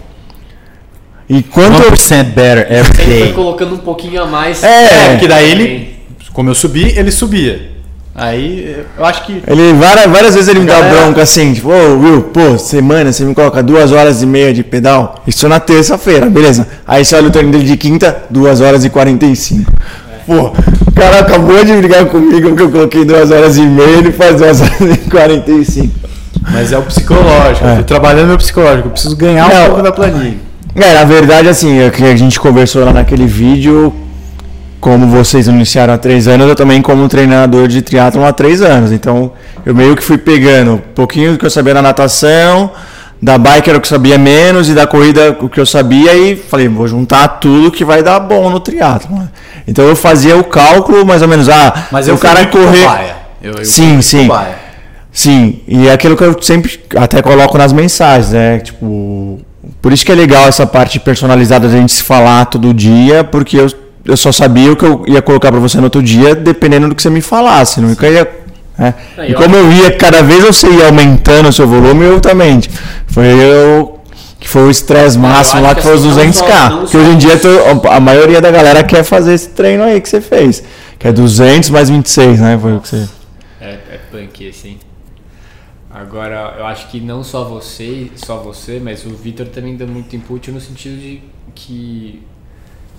E 1.29 1.41
quanto. 1.43 1.81
1% 1.81 2.23
better 2.33 2.67
every 2.71 3.05
day. 3.05 3.23
Foi 3.25 3.33
colocando 3.33 3.75
um 3.75 3.77
pouquinho 3.77 4.21
a 4.21 4.25
mais. 4.25 4.63
É, 4.63 5.13
é 5.13 5.17
que 5.17 5.27
daí 5.27 5.49
ele. 5.49 5.99
Como 6.33 6.49
eu 6.49 6.55
subi, 6.55 6.93
ele 6.97 7.11
subia. 7.11 7.71
Aí 8.13 8.83
eu 8.97 9.05
acho 9.05 9.25
que. 9.25 9.41
Ele 9.47 9.73
várias, 9.73 10.11
várias 10.11 10.33
vezes 10.33 10.49
ele 10.49 10.59
me 10.59 10.65
galera... 10.65 10.93
dá 10.93 11.01
bronca 11.01 11.21
assim, 11.21 11.53
tipo, 11.53 11.69
ô 11.69 11.73
oh, 11.73 11.99
Will, 11.99 12.21
pô, 12.23 12.57
semana 12.57 13.13
você 13.13 13.23
me 13.23 13.33
coloca 13.33 13.63
duas 13.63 13.93
horas 13.93 14.21
e 14.21 14.25
meia 14.25 14.53
de 14.53 14.61
pedal. 14.61 15.23
Isso 15.25 15.47
na 15.47 15.59
terça-feira, 15.59 16.29
beleza. 16.29 16.67
Aí 16.85 17.05
você 17.05 17.15
olha 17.15 17.27
o 17.27 17.31
treino 17.31 17.51
dele 17.51 17.63
de 17.63 17.77
quinta, 17.77 18.23
duas 18.29 18.59
horas 18.59 18.83
e 18.83 18.89
quarenta 18.89 19.25
e 19.25 19.37
cinco. 19.37 19.71
É. 20.11 20.17
Pô, 20.25 20.47
o 20.85 20.91
cara 20.91 21.19
acabou 21.19 21.63
de 21.63 21.71
brigar 21.77 22.05
comigo 22.07 22.49
porque 22.49 22.63
eu 22.63 22.71
coloquei 22.71 23.05
duas 23.05 23.31
horas 23.31 23.57
e 23.57 23.61
meia 23.61 23.89
e 23.89 23.97
ele 23.99 24.11
faz 24.11 24.35
duas 24.35 24.59
horas 24.59 24.81
e 24.81 25.09
quarenta 25.09 25.49
e 25.51 25.63
cinco. 25.63 26.08
Mas 26.41 26.71
é 26.71 26.77
o 26.77 26.81
psicológico. 26.83 27.65
É. 27.65 27.73
Eu 27.73 27.77
tô 27.77 27.83
trabalhando 27.83 28.27
meu 28.27 28.37
psicológico. 28.37 28.87
Eu 28.87 28.91
preciso 28.91 29.15
ganhar 29.15 29.47
um 29.47 29.65
pouco 29.67 29.81
da 29.81 29.91
planilha. 29.91 30.37
É, 30.75 30.93
na 30.93 31.03
verdade, 31.03 31.49
assim, 31.49 31.79
é 31.79 31.89
que 31.89 32.03
a 32.03 32.15
gente 32.15 32.39
conversou 32.39 32.85
lá 32.85 32.93
naquele 32.93 33.25
vídeo, 33.25 33.93
como 34.79 35.07
vocês 35.07 35.47
iniciaram 35.47 35.93
há 35.93 35.97
três 35.97 36.27
anos, 36.27 36.47
eu 36.47 36.55
também 36.55 36.81
como 36.81 37.07
treinador 37.09 37.67
de 37.67 37.81
triatlon 37.81 38.23
há 38.23 38.31
três 38.31 38.61
anos. 38.61 38.91
Então, 38.91 39.31
eu 39.65 39.73
meio 39.73 39.95
que 39.95 40.03
fui 40.03 40.17
pegando 40.17 40.73
um 40.73 40.77
pouquinho 40.77 41.33
do 41.33 41.37
que 41.37 41.45
eu 41.45 41.49
sabia 41.49 41.73
na 41.73 41.81
natação, 41.81 42.71
da 43.21 43.37
bike 43.37 43.69
era 43.69 43.77
o 43.77 43.81
que 43.81 43.87
eu 43.87 43.89
sabia 43.89 44.17
menos 44.17 44.69
e 44.69 44.73
da 44.73 44.87
corrida 44.87 45.35
o 45.41 45.49
que 45.49 45.59
eu 45.59 45.65
sabia 45.65 46.13
e 46.13 46.37
falei, 46.37 46.69
vou 46.69 46.87
juntar 46.87 47.27
tudo 47.27 47.71
que 47.71 47.83
vai 47.83 48.01
dar 48.01 48.19
bom 48.19 48.49
no 48.49 48.59
triatlon. 48.59 49.25
Então 49.67 49.83
eu 49.85 49.95
fazia 49.95 50.37
o 50.37 50.43
cálculo 50.43 51.05
mais 51.05 51.21
ou 51.21 51.27
menos, 51.27 51.49
ah, 51.49 51.87
mas 51.91 52.07
o 52.07 52.17
cara 52.17 52.45
correr... 52.45 52.87
Eu, 53.41 53.53
eu 53.53 53.65
sim, 53.65 54.01
sim. 54.01 54.27
Cobaia. 54.27 54.68
Sim, 55.11 55.61
e 55.67 55.87
é 55.87 55.91
aquilo 55.93 56.15
que 56.15 56.23
eu 56.23 56.37
sempre 56.41 56.79
até 56.95 57.21
coloco 57.21 57.57
nas 57.57 57.73
mensagens, 57.73 58.31
né? 58.31 58.59
Tipo, 58.59 59.39
por 59.81 59.91
isso 59.91 60.05
que 60.05 60.11
é 60.11 60.15
legal 60.15 60.47
essa 60.47 60.65
parte 60.67 60.99
personalizada 60.99 61.67
da 61.67 61.75
gente 61.77 61.91
se 61.91 62.03
falar 62.03 62.45
todo 62.45 62.73
dia, 62.73 63.23
porque 63.23 63.57
eu, 63.57 63.67
eu 64.05 64.15
só 64.15 64.31
sabia 64.31 64.71
o 64.71 64.75
que 64.75 64.85
eu 64.85 65.03
ia 65.07 65.21
colocar 65.21 65.51
para 65.51 65.59
você 65.59 65.77
no 65.77 65.85
outro 65.85 66.01
dia, 66.03 66.35
dependendo 66.35 66.87
do 66.89 66.95
que 66.95 67.01
você 67.01 67.09
me 67.09 67.21
falasse. 67.21 67.81
Nunca 67.81 68.07
ia. 68.07 68.29
Né? 68.77 68.93
E 69.27 69.33
como 69.33 69.55
eu 69.55 69.71
ia, 69.73 69.91
cada 69.91 70.21
vez 70.23 70.43
você 70.43 70.69
ia 70.69 70.85
aumentando 70.85 71.49
o 71.49 71.53
seu 71.53 71.67
volume, 71.67 72.05
eu 72.05 72.21
também. 72.21 72.61
Foi 73.07 73.25
eu 73.25 73.99
Que 74.39 74.47
foi 74.47 74.61
o 74.61 74.71
estresse 74.71 75.17
máximo 75.19 75.61
lá, 75.63 75.69
que 75.75 75.81
que 75.81 75.81
foi 75.81 75.95
os 75.95 76.05
assim, 76.05 76.15
não 76.17 76.31
200k. 76.31 76.33
só- 76.33 76.69
não 76.69 76.85
que 76.85 76.95
hoje 76.97 77.09
em 77.09 77.17
dia 77.17 77.37
to- 77.37 77.87
a 77.89 77.99
maioria 77.99 78.39
da 78.39 78.49
galera 78.49 78.83
quer 78.83 79.03
fazer 79.03 79.33
esse 79.33 79.49
treino 79.49 79.83
aí 79.83 79.99
que 79.99 80.07
você 80.07 80.21
fez. 80.21 80.63
Que 80.97 81.09
é 81.09 81.11
200 81.11 81.69
mais 81.71 81.89
26, 81.89 82.39
né? 82.39 82.57
Foi 82.61 82.73
o 82.75 82.79
que 82.79 82.87
você... 82.87 83.05
É, 83.59 83.71
é 83.71 83.99
punk 84.09 84.45
esse, 84.45 84.69
hein? 84.69 84.77
Agora, 86.09 86.55
eu 86.57 86.65
acho 86.65 86.87
que 86.89 86.99
não 86.99 87.23
só 87.23 87.43
você, 87.43 88.09
só 88.15 88.37
você, 88.37 88.79
mas 88.83 89.05
o 89.05 89.09
Vitor 89.09 89.45
também 89.45 89.75
deu 89.75 89.87
muito 89.87 90.15
input 90.15 90.49
no 90.51 90.59
sentido 90.59 90.99
de 90.99 91.21
que 91.53 92.23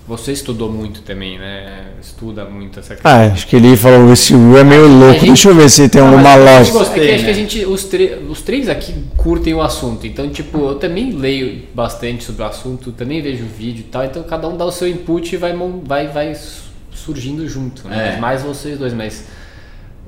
você 0.07 0.31
estudou 0.31 0.71
muito 0.71 1.01
também, 1.01 1.37
né? 1.37 1.87
Estuda 2.01 2.45
muito 2.45 2.79
essa 2.79 2.95
questão. 2.95 3.11
Ah, 3.11 3.25
acho 3.25 3.45
que 3.47 3.55
ele 3.57 3.75
falou, 3.75 4.11
esse 4.13 4.33
U 4.33 4.57
é 4.57 4.63
meio 4.63 4.87
louco. 4.87 5.13
gente- 5.15 5.27
Deixa 5.27 5.49
eu 5.49 5.55
ver 5.55 5.69
se 5.69 5.89
tem 5.89 6.01
Ah, 6.01 6.05
alguma 6.05 6.35
lógica. 6.35 6.77
gostei, 6.79 7.03
é 7.03 7.07
que 7.07 7.13
acho 7.15 7.23
né? 7.23 7.25
que 7.25 7.29
a 7.31 7.33
gente, 7.33 7.65
os, 7.65 7.83
tre- 7.83 8.17
os 8.29 8.41
três 8.41 8.69
aqui 8.69 8.93
curtem 9.17 9.53
o 9.53 9.61
assunto. 9.61 10.07
Então, 10.07 10.29
tipo, 10.29 10.57
eu 10.69 10.75
também 10.75 11.11
leio 11.11 11.63
bastante 11.75 12.23
sobre 12.23 12.43
o 12.43 12.45
assunto, 12.45 12.93
também 12.93 13.21
vejo 13.21 13.43
vídeo 13.45 13.81
e 13.81 13.83
tal. 13.91 14.05
Então, 14.05 14.23
cada 14.23 14.47
um 14.47 14.55
dá 14.55 14.63
o 14.65 14.71
seu 14.71 14.87
input 14.87 15.35
e 15.35 15.37
vai, 15.37 15.53
vai, 15.83 16.07
vai 16.07 16.33
su- 16.35 16.63
surgindo 16.93 17.45
junto, 17.47 17.87
né? 17.89 18.15
É. 18.15 18.19
Mais 18.21 18.41
vocês 18.41 18.79
dois, 18.79 18.93
mas 18.93 19.25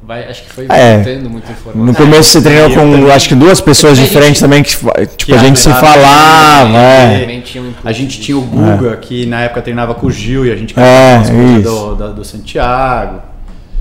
vai, 0.06 0.26
acho 0.30 0.44
que 0.44 0.50
foi 0.52 0.66
É. 0.70 0.96
voltando 0.98 1.30
muita 1.30 1.52
informação. 1.52 1.86
No 1.86 1.94
começo 1.96 2.30
você 2.30 2.42
treinou 2.42 2.70
com, 2.70 2.76
também. 2.92 3.12
acho 3.12 3.30
que 3.30 3.36
duas 3.36 3.62
pessoas 3.62 3.98
diferentes 3.98 4.40
gente- 4.40 4.42
também, 4.42 4.64
que 4.64 4.70
tipo, 4.70 4.92
Que 5.18 5.34
a 5.34 5.38
gente 5.38 5.60
se 5.60 5.72
de- 5.72 5.80
falava, 5.80 6.78
é. 6.78 7.20
Também 7.22 7.42
tinha 7.42 7.64
um 7.64 7.68
input 7.70 7.88
A 7.88 7.92
gente 7.92 8.20
tinha 8.22 8.38
o 8.38 8.42
Guga, 8.42 8.96
que 8.98 9.26
na 9.26 9.42
época 9.42 9.62
treinava 9.62 9.94
com 9.96 10.08
o 10.08 10.12
Gil 10.12 10.46
e 10.46 10.52
a 10.52 10.56
gente 10.56 10.78
É, 10.80 11.16
as 11.18 11.30
do, 11.64 11.96
da- 11.96 12.08
do 12.10 12.24
Santiago. 12.26 13.22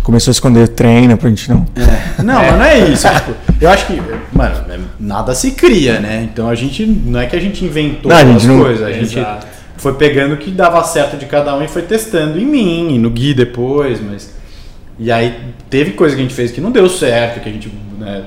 Começou 0.02 0.30
a 0.30 0.32
esconder 0.32 0.66
treino 0.68 1.16
pra 1.16 1.28
gente 1.28 1.48
não. 1.48 1.64
Não, 2.24 2.34
mas 2.42 2.52
não 2.58 2.64
é 2.64 2.78
isso. 2.88 3.06
tipo, 3.08 3.34
eu 3.60 3.70
acho 3.70 3.86
que, 3.86 4.02
mano, 4.32 4.54
é- 4.68 4.78
nada 4.98 5.32
se 5.34 5.52
cria, 5.52 6.00
né? 6.00 6.26
Então 6.30 6.48
a 6.48 6.54
gente, 6.56 6.84
não 6.84 7.20
é 7.20 7.26
que 7.26 7.36
a 7.36 7.40
gente 7.40 7.64
inventou 7.64 8.10
Não, 8.10 8.16
a 8.16 8.24
gente 8.24 8.36
as 8.38 8.44
não- 8.44 8.58
coisas, 8.60 8.84
a 8.86 8.90
gente 8.90 9.16
Exato. 9.16 9.46
foi 9.76 9.94
pegando 9.94 10.34
o 10.34 10.36
que 10.38 10.50
dava 10.50 10.82
certo 10.82 11.16
de 11.16 11.26
cada 11.26 11.54
um 11.56 11.62
e 11.62 11.68
foi 11.68 11.82
testando 11.82 12.36
em 12.38 12.44
mim, 12.44 12.94
e 12.96 12.98
no 12.98 13.10
Gui 13.10 13.32
depois, 13.32 14.00
mas... 14.00 14.41
E 15.02 15.10
aí 15.10 15.36
teve 15.68 15.92
coisa 15.92 16.14
que 16.14 16.20
a 16.20 16.24
gente 16.24 16.34
fez 16.34 16.52
que 16.52 16.60
não 16.60 16.70
deu 16.70 16.88
certo, 16.88 17.40
que 17.40 17.48
a 17.48 17.52
gente, 17.52 17.68
né, 17.98 18.22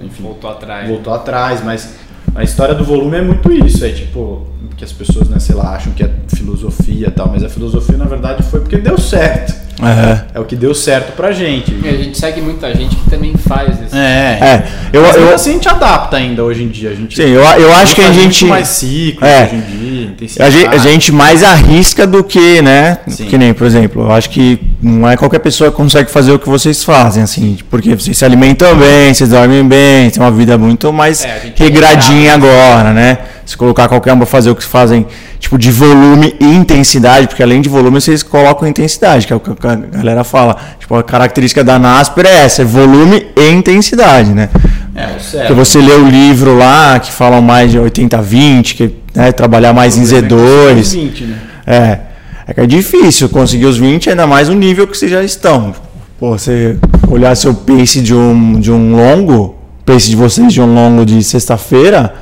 enfim, 0.00 0.22
Voltou 0.22 0.48
atrás. 0.48 0.88
voltou 0.88 1.12
atrás, 1.12 1.60
mas 1.64 1.94
a 2.34 2.44
história 2.44 2.74
do 2.74 2.84
volume 2.84 3.16
é 3.18 3.22
muito 3.22 3.52
isso, 3.52 3.84
é 3.84 3.88
tipo, 3.90 4.46
que 4.76 4.84
as 4.84 4.92
pessoas, 4.92 5.28
né, 5.28 5.40
sei 5.40 5.56
lá, 5.56 5.74
acham 5.74 5.92
que 5.92 6.04
é 6.04 6.10
filosofia 6.34 7.08
e 7.08 7.10
tal, 7.10 7.28
mas 7.28 7.42
a 7.42 7.48
filosofia 7.48 7.96
na 7.98 8.04
verdade 8.04 8.44
foi 8.44 8.60
porque 8.60 8.78
deu 8.78 8.96
certo. 8.96 9.58
É. 9.82 10.36
É 10.36 10.40
o 10.40 10.44
que 10.44 10.54
deu 10.54 10.74
certo 10.74 11.12
pra 11.16 11.32
gente. 11.32 11.72
E 11.82 11.88
a 11.88 11.92
gente 11.92 12.16
segue 12.18 12.42
muita 12.42 12.72
gente 12.74 12.94
que 12.96 13.08
também 13.08 13.34
faz 13.36 13.80
esse. 13.82 13.96
É. 13.96 14.38
É, 14.40 14.66
eu, 14.92 15.00
Mas 15.00 15.16
eu, 15.16 15.22
ainda 15.22 15.34
assim 15.34 15.50
a 15.50 15.52
gente 15.54 15.68
adapta 15.70 16.16
ainda 16.18 16.44
hoje 16.44 16.62
em 16.62 16.68
dia. 16.68 16.90
A 16.90 16.94
gente 16.94 17.16
sim, 17.16 17.28
eu, 17.30 17.40
eu 17.40 17.72
acho 17.74 17.94
que 17.94 18.02
a 18.02 18.12
gente. 18.12 18.44
mais 18.44 18.68
ciclo 18.68 19.26
É. 19.26 19.44
hoje 19.44 19.56
em 19.56 19.60
dia, 19.60 20.14
A 20.38 20.50
gente, 20.50 20.66
a 20.68 20.76
gente 20.76 21.12
mais 21.12 21.42
arrisca 21.42 22.06
do 22.06 22.22
que, 22.22 22.60
né? 22.60 22.98
Sim. 23.08 23.24
Que 23.24 23.38
nem, 23.38 23.54
por 23.54 23.66
exemplo, 23.66 24.02
eu 24.02 24.12
acho 24.12 24.28
que 24.28 24.60
não 24.82 25.08
é 25.08 25.16
qualquer 25.16 25.40
pessoa 25.40 25.70
que 25.70 25.76
consegue 25.76 26.10
fazer 26.10 26.32
o 26.32 26.38
que 26.38 26.48
vocês 26.48 26.82
fazem, 26.82 27.22
assim, 27.22 27.58
porque 27.68 27.94
vocês 27.94 28.16
se 28.16 28.24
alimentam 28.24 28.74
bem, 28.76 29.12
vocês 29.12 29.28
dormem 29.28 29.66
bem, 29.66 30.08
tem 30.10 30.22
uma 30.22 30.30
vida 30.30 30.56
muito 30.56 30.92
mais 30.92 31.24
É, 31.24 31.28
é 31.28 31.52
regradinha 31.56 32.34
agora, 32.34 32.92
né? 32.92 33.18
Se 33.44 33.56
colocar 33.56 33.88
qualquer 33.88 34.12
um 34.12 34.16
pra 34.16 34.26
fazer 34.26 34.50
o 34.50 34.54
que 34.54 34.64
fazem, 34.64 35.06
tipo, 35.38 35.58
de 35.58 35.70
volume 35.70 36.34
e 36.40 36.44
intensidade, 36.44 37.26
porque 37.26 37.42
além 37.42 37.60
de 37.60 37.68
volume 37.68 38.00
vocês 38.00 38.22
colocam 38.22 38.66
intensidade, 38.66 39.26
que 39.26 39.32
é 39.32 39.36
o 39.36 39.40
que 39.40 39.50
a 39.66 39.74
galera 39.74 40.24
fala. 40.24 40.56
Tipo, 40.78 40.94
a 40.94 41.02
característica 41.02 41.62
da 41.62 41.78
Nasper 41.78 42.26
é 42.26 42.44
essa, 42.44 42.62
é 42.62 42.64
volume 42.64 43.26
e 43.36 43.50
intensidade, 43.50 44.32
né? 44.32 44.48
É, 44.94 45.04
o 45.04 45.08
Porque 45.08 45.20
certo. 45.22 45.54
você 45.54 45.78
lê 45.78 45.92
o 45.92 46.08
livro 46.08 46.56
lá, 46.56 46.98
que 46.98 47.12
falam 47.12 47.42
mais 47.42 47.70
de 47.70 47.78
80-20, 47.78 48.74
que 48.74 48.94
né, 49.14 49.32
trabalhar 49.32 49.72
mais 49.72 49.98
em 49.98 50.04
Z2. 50.04 50.92
20, 50.92 51.24
né? 51.24 51.38
É. 51.66 52.09
É 52.50 52.54
que 52.54 52.60
é 52.60 52.66
difícil 52.66 53.28
conseguir 53.28 53.66
os 53.66 53.76
20, 53.78 54.10
ainda 54.10 54.26
mais 54.26 54.48
o 54.48 54.54
nível 54.54 54.84
que 54.88 54.98
vocês 54.98 55.10
já 55.10 55.22
estão. 55.22 55.72
Pô, 56.18 56.36
você 56.36 56.76
olhar 57.08 57.36
seu 57.36 57.54
pace 57.54 58.00
de 58.00 58.12
um, 58.12 58.58
de 58.58 58.72
um 58.72 58.96
longo, 58.96 59.54
pace 59.86 60.10
de 60.10 60.16
vocês 60.16 60.52
de 60.52 60.60
um 60.60 60.74
longo 60.74 61.06
de 61.06 61.22
sexta-feira, 61.22 62.12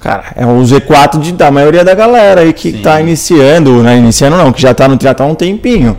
cara, 0.00 0.24
é 0.36 0.46
um 0.46 0.62
Z4 0.62 1.20
de, 1.20 1.32
da 1.32 1.50
maioria 1.50 1.84
da 1.84 1.94
galera 1.94 2.40
aí 2.40 2.54
que 2.54 2.72
Sim. 2.72 2.80
tá 2.80 2.98
iniciando, 2.98 3.82
né? 3.82 3.98
Iniciando 3.98 4.38
não, 4.38 4.50
que 4.52 4.62
já 4.62 4.72
tá 4.72 4.88
no 4.88 4.96
triatlon 4.96 5.28
há 5.28 5.32
um 5.32 5.34
tempinho. 5.34 5.98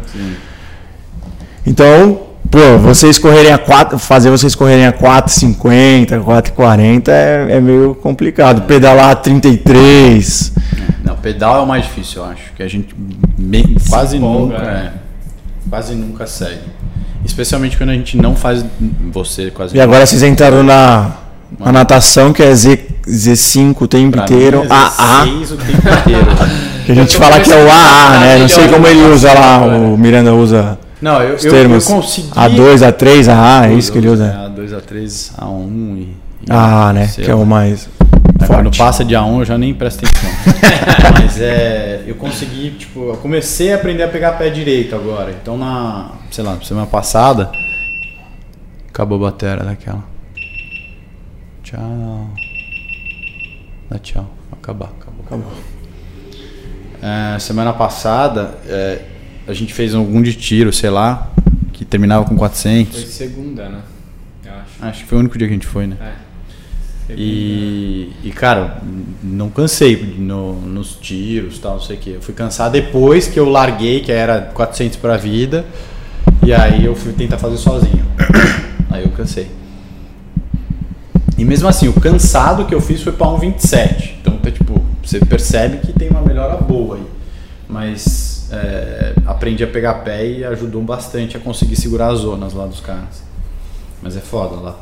Então, 1.63 2.21
pô, 2.49 2.79
vocês 2.79 3.19
correrem 3.19 3.53
a 3.53 3.59
4, 3.59 3.99
fazer 3.99 4.31
vocês 4.31 4.55
correrem 4.55 4.87
a 4.87 4.93
4,50, 4.93 6.23
4,40 6.23 7.07
é, 7.09 7.47
é 7.51 7.61
meio 7.61 7.93
complicado. 7.93 8.63
Pedalar 8.63 9.11
a 9.11 9.15
33. 9.15 10.53
Pedal 11.25 11.57
é 11.57 11.61
o 11.61 11.65
mais 11.65 11.85
difícil, 11.85 12.21
eu 12.21 12.29
acho. 12.29 12.53
Que 12.55 12.61
a 12.61 12.67
gente 12.67 12.95
me- 13.35 13.75
quase 13.89 14.17
empolga, 14.17 14.59
nunca. 14.59 14.63
né? 14.63 14.91
é, 14.95 15.69
quase 15.69 15.95
nunca 15.95 16.27
segue. 16.27 16.59
Especialmente 17.25 17.75
quando 17.77 17.89
a 17.89 17.93
gente 17.93 18.15
não 18.15 18.35
faz. 18.35 18.63
Você 19.11 19.49
quase 19.49 19.75
E 19.75 19.81
agora 19.81 20.05
vocês 20.05 20.21
entraram 20.21 20.61
na, 20.61 21.13
na 21.59 21.71
natação, 21.71 22.31
que 22.31 22.43
é 22.43 22.53
Z, 22.53 22.77
Z5 23.07 23.75
o 23.81 23.87
tempo 23.87 24.11
Pra 24.11 24.23
inteiro, 24.25 24.59
mim 24.59 24.67
é 24.67 24.71
AA, 24.71 25.25
16 25.25 25.51
o 25.51 25.57
tempo 25.57 25.71
inteiro. 25.71 26.27
que 26.85 26.91
a 26.91 26.95
gente 26.95 27.15
Eu 27.15 27.19
fala 27.19 27.39
que 27.39 27.51
é 27.51 27.55
o 27.55 27.71
AA, 27.71 28.19
né? 28.19 28.37
Não 28.37 28.47
sei 28.47 28.63
melhor 28.65 28.75
como 28.75 28.87
ele 28.87 29.01
usa 29.11 29.33
lá, 29.33 29.55
agora. 29.55 29.77
o 29.79 29.97
Miranda 29.97 30.31
usa 30.35 30.77
Não, 31.01 31.23
eu, 31.23 31.35
os 31.37 31.43
eu, 31.43 31.51
eu 31.51 31.57
termos 31.57 31.87
consegui. 31.87 32.29
A2, 32.29 32.77
A3, 32.93 33.27
AA, 33.29 33.65
é 33.69 33.73
isso 33.73 33.91
que 33.91 33.97
ele 33.97 34.09
usa. 34.09 34.25
É, 34.27 34.61
A2, 34.61 34.69
A3, 34.79 35.31
A1 35.39 35.97
e. 35.97 36.15
e 36.47 36.51
AA, 36.51 36.93
né? 36.93 37.07
sei 37.07 37.25
Que 37.25 37.31
é 37.31 37.35
o 37.35 37.43
mais 37.47 37.89
Aí 38.45 38.47
Quando 38.47 38.77
passa 38.77 39.03
de 39.03 39.15
A1 39.15 39.39
eu 39.39 39.45
já 39.45 39.57
nem 39.57 39.73
presto 39.73 40.05
atenção. 40.05 40.29
Mas 41.19 41.41
é. 41.41 42.03
Eu 42.05 42.15
consegui, 42.15 42.71
tipo, 42.71 43.09
eu 43.09 43.17
comecei 43.17 43.73
a 43.73 43.75
aprender 43.75 44.03
a 44.03 44.07
pegar 44.07 44.33
pé 44.33 44.49
direito 44.49 44.95
agora. 44.95 45.31
Então 45.31 45.57
na. 45.57 46.11
Sei 46.29 46.43
lá, 46.43 46.59
semana 46.61 46.85
passada. 46.85 47.51
Acabou 48.87 49.17
a 49.17 49.31
bateria 49.31 49.63
daquela. 49.63 50.03
Tchau. 51.63 52.29
Dá 53.89 53.97
tchau. 53.99 54.29
Acabar, 54.51 54.91
acabou. 54.99 55.25
Acabou. 55.25 55.51
É, 57.01 57.39
semana 57.39 57.73
passada 57.73 58.55
é, 58.67 59.01
a 59.47 59.53
gente 59.53 59.73
fez 59.73 59.93
algum 59.93 60.21
de 60.21 60.33
tiro, 60.33 60.71
sei 60.71 60.89
lá, 60.89 61.31
que 61.73 61.83
terminava 61.83 62.23
com 62.23 62.29
Foi 62.29 62.37
400. 62.39 63.05
segunda, 63.05 63.69
né? 63.69 63.81
Eu 64.45 64.53
acho. 64.53 64.85
Acho 64.85 65.03
que 65.03 65.09
foi 65.09 65.17
o 65.17 65.21
único 65.21 65.37
dia 65.37 65.47
que 65.47 65.53
a 65.53 65.57
gente 65.57 65.67
foi, 65.67 65.87
né? 65.87 65.97
É. 65.99 66.34
E, 67.09 68.11
e, 68.23 68.31
cara, 68.31 68.81
não 69.21 69.49
cansei 69.49 70.15
no- 70.17 70.59
nos 70.59 70.95
tiros 70.95 71.59
tal, 71.59 71.73
não 71.73 71.81
sei 71.81 71.97
o 71.97 71.99
que. 71.99 72.09
Eu 72.11 72.21
fui 72.21 72.33
cansar 72.33 72.71
depois 72.71 73.27
que 73.27 73.39
eu 73.39 73.47
larguei, 73.47 73.99
que 73.99 74.11
era 74.11 74.41
400 74.41 74.97
pra 74.97 75.15
vida, 75.15 75.65
e 76.43 76.51
aí 76.53 76.83
eu 76.85 76.95
fui 76.95 77.13
tentar 77.13 77.37
fazer 77.37 77.57
sozinho. 77.57 78.05
Aí 78.89 79.03
eu 79.03 79.09
cansei. 79.11 79.47
E 81.37 81.43
mesmo 81.43 81.67
assim, 81.67 81.87
o 81.89 81.93
cansado 81.93 82.65
que 82.65 82.73
eu 82.73 82.79
fiz 82.79 83.01
foi 83.01 83.11
pra 83.11 83.27
um 83.27 83.37
27. 83.37 84.19
Então, 84.21 84.37
tá, 84.37 84.49
tipo, 84.49 84.81
você 85.03 85.19
percebe 85.19 85.79
que 85.85 85.91
tem 85.91 86.09
uma 86.09 86.21
melhora 86.21 86.55
boa 86.55 86.95
aí. 86.95 87.03
Mas 87.67 88.47
é, 88.53 89.13
aprendi 89.25 89.63
a 89.63 89.67
pegar 89.67 89.95
pé 89.95 90.25
e 90.25 90.43
ajudou 90.45 90.81
bastante 90.81 91.35
a 91.35 91.39
conseguir 91.41 91.75
segurar 91.75 92.07
as 92.07 92.19
zonas 92.19 92.53
lá 92.53 92.65
dos 92.67 92.79
caras. 92.79 93.21
Mas 94.01 94.15
é 94.15 94.21
foda 94.21 94.55
lá. 94.55 94.79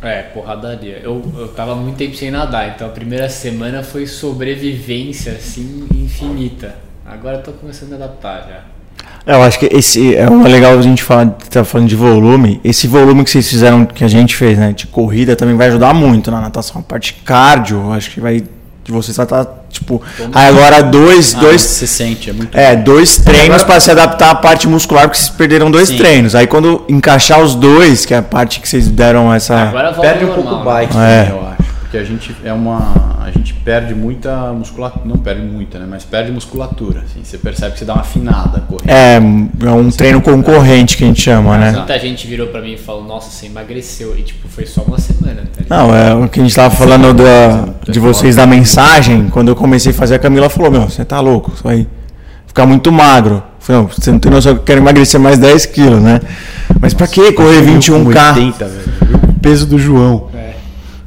É, 0.00 0.22
porradaria. 0.22 1.00
Eu, 1.02 1.22
eu 1.36 1.48
tava 1.48 1.74
muito 1.74 1.96
tempo 1.96 2.14
sem 2.14 2.30
nadar, 2.30 2.68
então 2.74 2.86
a 2.86 2.90
primeira 2.90 3.28
semana 3.28 3.82
foi 3.82 4.06
sobrevivência, 4.06 5.32
assim, 5.32 5.86
infinita. 5.94 6.76
Agora 7.04 7.38
eu 7.38 7.42
tô 7.42 7.52
começando 7.52 7.92
a 7.94 7.96
adaptar 7.96 8.46
já. 8.48 8.78
É, 9.26 9.34
Eu 9.34 9.42
acho 9.42 9.58
que 9.58 9.66
esse 9.66 10.14
é 10.14 10.28
uma 10.28 10.48
legal 10.48 10.78
a 10.78 10.82
gente 10.82 11.02
falar, 11.02 11.26
tá 11.50 11.64
falando 11.64 11.88
de 11.88 11.96
volume. 11.96 12.60
Esse 12.62 12.86
volume 12.86 13.24
que 13.24 13.30
vocês 13.30 13.48
fizeram, 13.48 13.84
que 13.84 14.04
a 14.04 14.08
gente 14.08 14.36
fez, 14.36 14.56
né, 14.56 14.72
de 14.72 14.86
corrida, 14.86 15.34
também 15.34 15.56
vai 15.56 15.68
ajudar 15.68 15.92
muito 15.92 16.30
na 16.30 16.40
natação. 16.40 16.80
A 16.80 16.84
parte 16.84 17.14
cardio, 17.24 17.92
acho 17.92 18.10
que 18.10 18.20
vai. 18.20 18.42
De 18.88 18.92
vocês 18.92 19.14
vai 19.14 19.26
estar, 19.26 19.46
tipo. 19.68 20.00
Aí 20.32 20.48
agora 20.48 20.82
dois, 20.82 21.34
Ah, 21.36 21.40
dois, 21.40 21.60
você 21.60 21.86
sente, 21.86 22.30
é 22.30 22.32
muito 22.32 22.56
É, 22.56 22.74
dois 22.74 23.18
treinos 23.18 23.62
para 23.62 23.78
se 23.80 23.90
adaptar 23.90 24.30
à 24.30 24.34
parte 24.34 24.66
muscular, 24.66 25.02
porque 25.06 25.18
vocês 25.18 25.28
perderam 25.28 25.70
dois 25.70 25.88
Sim. 25.90 25.98
treinos. 25.98 26.34
Aí 26.34 26.46
quando 26.46 26.86
encaixar 26.88 27.38
os 27.42 27.54
dois, 27.54 28.06
que 28.06 28.14
é 28.14 28.16
a 28.16 28.22
parte 28.22 28.60
que 28.60 28.66
vocês 28.66 28.88
deram 28.88 29.30
essa. 29.30 29.54
Agora 29.54 29.92
volta 29.92 30.00
perde 30.08 30.24
um 30.24 30.32
pouco 30.32 30.54
o 30.54 30.64
bike 30.64 30.96
É. 30.96 31.24
também, 31.24 31.38
eu 31.38 31.46
acho. 31.47 31.47
Porque 31.88 31.96
a 31.96 32.04
gente 32.04 32.36
é 32.44 32.52
uma. 32.52 33.16
A 33.24 33.30
gente 33.30 33.54
perde 33.54 33.94
muita 33.94 34.52
musculatura. 34.52 35.06
Não 35.06 35.16
perde 35.16 35.40
muita, 35.40 35.78
né? 35.78 35.86
Mas 35.88 36.04
perde 36.04 36.30
musculatura. 36.30 37.00
Assim. 37.00 37.20
Você 37.24 37.38
percebe 37.38 37.72
que 37.72 37.78
você 37.78 37.86
dá 37.86 37.94
uma 37.94 38.02
afinada 38.02 38.60
correndo. 38.60 38.90
É, 38.90 39.16
é 39.16 39.70
um 39.70 39.90
treino 39.90 40.20
concorrente 40.20 40.98
que 40.98 41.04
a 41.04 41.06
gente 41.06 41.22
chama, 41.22 41.56
né? 41.56 41.72
Muita 41.72 41.98
gente 41.98 42.26
virou 42.26 42.48
pra 42.48 42.60
mim 42.60 42.74
e 42.74 42.76
falou, 42.76 43.04
nossa, 43.04 43.30
você 43.30 43.46
emagreceu. 43.46 44.14
E 44.18 44.22
tipo, 44.22 44.46
foi 44.48 44.66
só 44.66 44.82
uma 44.82 44.98
semana, 44.98 45.44
tá? 45.56 45.64
Não, 45.74 45.96
é 45.96 46.14
o 46.14 46.28
que 46.28 46.40
a 46.40 46.42
gente 46.42 46.54
tava 46.54 46.74
falando 46.74 47.14
da, 47.14 47.68
de 47.90 47.98
vocês 47.98 48.36
da 48.36 48.46
mensagem. 48.46 49.30
Quando 49.30 49.48
eu 49.48 49.56
comecei 49.56 49.90
a 49.90 49.94
fazer, 49.94 50.16
a 50.16 50.18
Camila 50.18 50.50
falou: 50.50 50.70
Meu, 50.70 50.82
você 50.82 51.06
tá 51.06 51.20
louco, 51.20 51.52
você 51.52 51.62
vai 51.62 51.86
ficar 52.46 52.66
muito 52.66 52.92
magro. 52.92 53.36
Eu 53.36 53.42
falei: 53.60 53.80
Não, 53.80 53.88
você 53.88 54.12
não 54.12 54.18
tem 54.18 54.30
noção 54.30 54.52
que 54.52 54.60
eu 54.60 54.64
quero 54.64 54.80
emagrecer 54.82 55.18
mais 55.18 55.38
10 55.38 55.64
quilos, 55.64 56.02
né? 56.02 56.20
Mas 56.78 56.92
pra 56.92 57.06
que 57.06 57.32
correr 57.32 57.62
21k? 57.62 58.36
80, 58.36 58.64
velho. 58.66 59.20
O 59.30 59.40
peso 59.40 59.64
do 59.64 59.78
João. 59.78 60.28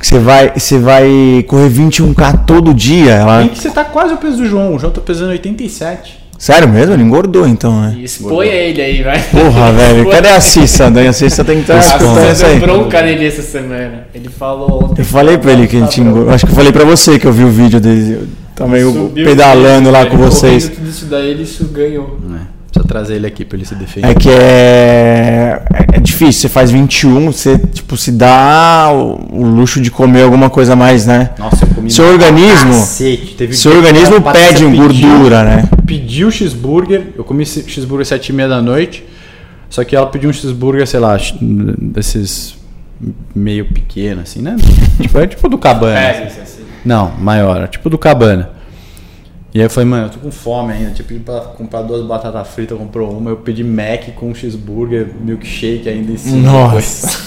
Que 0.01 0.07
você 0.07 0.17
vai, 0.17 0.51
você 0.57 0.79
vai 0.79 1.45
correr 1.47 1.69
21k 1.69 2.45
todo 2.45 2.73
dia. 2.73 3.11
Ela... 3.11 3.37
Bem 3.37 3.49
que 3.49 3.59
você 3.59 3.69
tá 3.69 3.85
quase 3.85 4.15
o 4.15 4.17
peso 4.17 4.37
do 4.37 4.47
João. 4.47 4.73
O 4.73 4.79
João 4.79 4.91
tá 4.91 4.99
pesando 4.99 5.29
87. 5.29 6.19
Sério 6.39 6.67
mesmo? 6.67 6.95
Ele 6.95 7.03
engordou 7.03 7.47
então, 7.47 7.79
né? 7.79 7.95
E 7.99 8.03
exponha 8.03 8.51
ele 8.51 8.81
aí, 8.81 9.03
vai. 9.03 9.21
Porra, 9.21 9.71
velho. 9.77 10.09
Cadê 10.09 10.29
a 10.29 10.41
Cissa? 10.41 10.89
Daí 10.89 11.07
a 11.07 11.13
Cissa 11.13 11.43
tem 11.43 11.57
que 11.57 11.71
estar 11.71 11.77
expondo 11.77 12.19
você 12.19 12.31
isso 12.31 12.45
aí. 12.47 12.59
bronca 12.59 12.99
nele 13.03 13.27
essa 13.27 13.43
semana. 13.43 14.07
Ele 14.11 14.27
falou 14.27 14.85
ontem. 14.85 15.03
Eu 15.03 15.05
falei 15.05 15.37
pra 15.37 15.51
ele 15.51 15.67
que 15.67 15.75
ele 15.75 15.85
tinha 15.85 16.07
engordado. 16.07 16.33
Acho 16.33 16.47
que 16.47 16.51
eu 16.51 16.55
falei 16.55 16.71
pra 16.71 16.83
você 16.83 17.19
que 17.19 17.27
eu 17.27 17.31
vi 17.31 17.43
o 17.43 17.49
vídeo 17.51 17.79
dele. 17.79 18.13
Eu 18.21 18.27
tava 18.55 18.71
meio 18.71 18.91
Subiu 18.91 19.23
pedalando 19.23 19.91
lá 19.91 20.07
com 20.07 20.17
vocês. 20.17 20.67
Tudo 20.67 20.89
isso 20.89 21.05
daí, 21.05 21.29
ele 21.29 21.43
isso 21.43 21.63
ganhou. 21.65 22.17
É. 22.33 22.60
Trazer 22.91 23.15
ele 23.15 23.25
aqui 23.25 23.45
pra 23.45 23.57
ele 23.57 23.65
se 23.65 23.73
defender. 23.73 24.07
É 24.09 24.13
que 24.13 24.29
é, 24.29 25.61
é 25.93 25.99
difícil, 25.99 26.41
você 26.41 26.49
faz 26.49 26.69
21, 26.71 27.31
você 27.31 27.57
tipo, 27.57 27.95
se 27.95 28.11
dá 28.11 28.89
o, 28.91 29.27
o 29.31 29.45
luxo 29.45 29.79
de 29.79 29.89
comer 29.89 30.23
alguma 30.23 30.49
coisa 30.49 30.73
a 30.73 30.75
mais, 30.75 31.05
né? 31.05 31.29
Nossa, 31.39 31.63
eu 31.63 31.69
comi 31.73 31.89
Seu 31.89 32.05
organismo- 32.05 32.73
Cacete. 32.73 33.35
Teve 33.37 33.53
Seu 33.55 33.71
organismo 33.77 34.21
pede 34.21 34.65
pediu- 34.65 34.75
gordura, 34.75 35.43
né? 35.45 35.63
Pediu 35.85 36.29
cheeseburger, 36.29 37.13
eu 37.17 37.23
comi 37.23 37.43
esse 37.43 37.63
cheeseburger 37.67 38.01
às 38.01 38.09
7 38.09 38.27
e 38.29 38.33
meia 38.33 38.49
da 38.49 38.61
noite, 38.61 39.05
só 39.69 39.85
que 39.85 39.95
ela 39.95 40.07
pediu 40.07 40.29
um 40.29 40.33
cheeseburger, 40.33 40.85
sei 40.85 40.99
lá, 40.99 41.17
desses 41.41 42.55
meio 43.33 43.65
pequeno, 43.65 44.19
assim, 44.21 44.41
né? 44.41 44.57
tipo, 45.01 45.17
é 45.17 45.27
tipo 45.27 45.47
do 45.47 45.57
Cabana. 45.57 45.97
É, 45.97 46.23
assim. 46.25 46.61
Não, 46.83 47.11
maior, 47.19 47.61
é 47.63 47.67
tipo 47.67 47.89
do 47.89 47.97
Cabana. 47.97 48.49
E 49.53 49.59
aí 49.59 49.65
eu 49.65 49.69
falei, 49.69 49.89
mano, 49.89 50.05
eu 50.05 50.09
tô 50.09 50.19
com 50.19 50.31
fome 50.31 50.73
ainda. 50.73 50.91
Tinha 50.91 51.05
pedido 51.05 51.25
pra 51.25 51.39
comprar 51.41 51.81
duas 51.81 52.05
batatas 52.05 52.47
fritas, 52.47 52.77
comprou 52.77 53.11
uma. 53.11 53.31
Eu 53.31 53.37
pedi 53.37 53.63
Mac 53.63 54.13
com 54.15 54.29
um 54.29 54.35
cheeseburger, 54.35 55.09
milkshake 55.19 55.89
ainda 55.89 56.11
em 56.11 56.17
cima. 56.17 56.51
Nossa. 56.51 57.19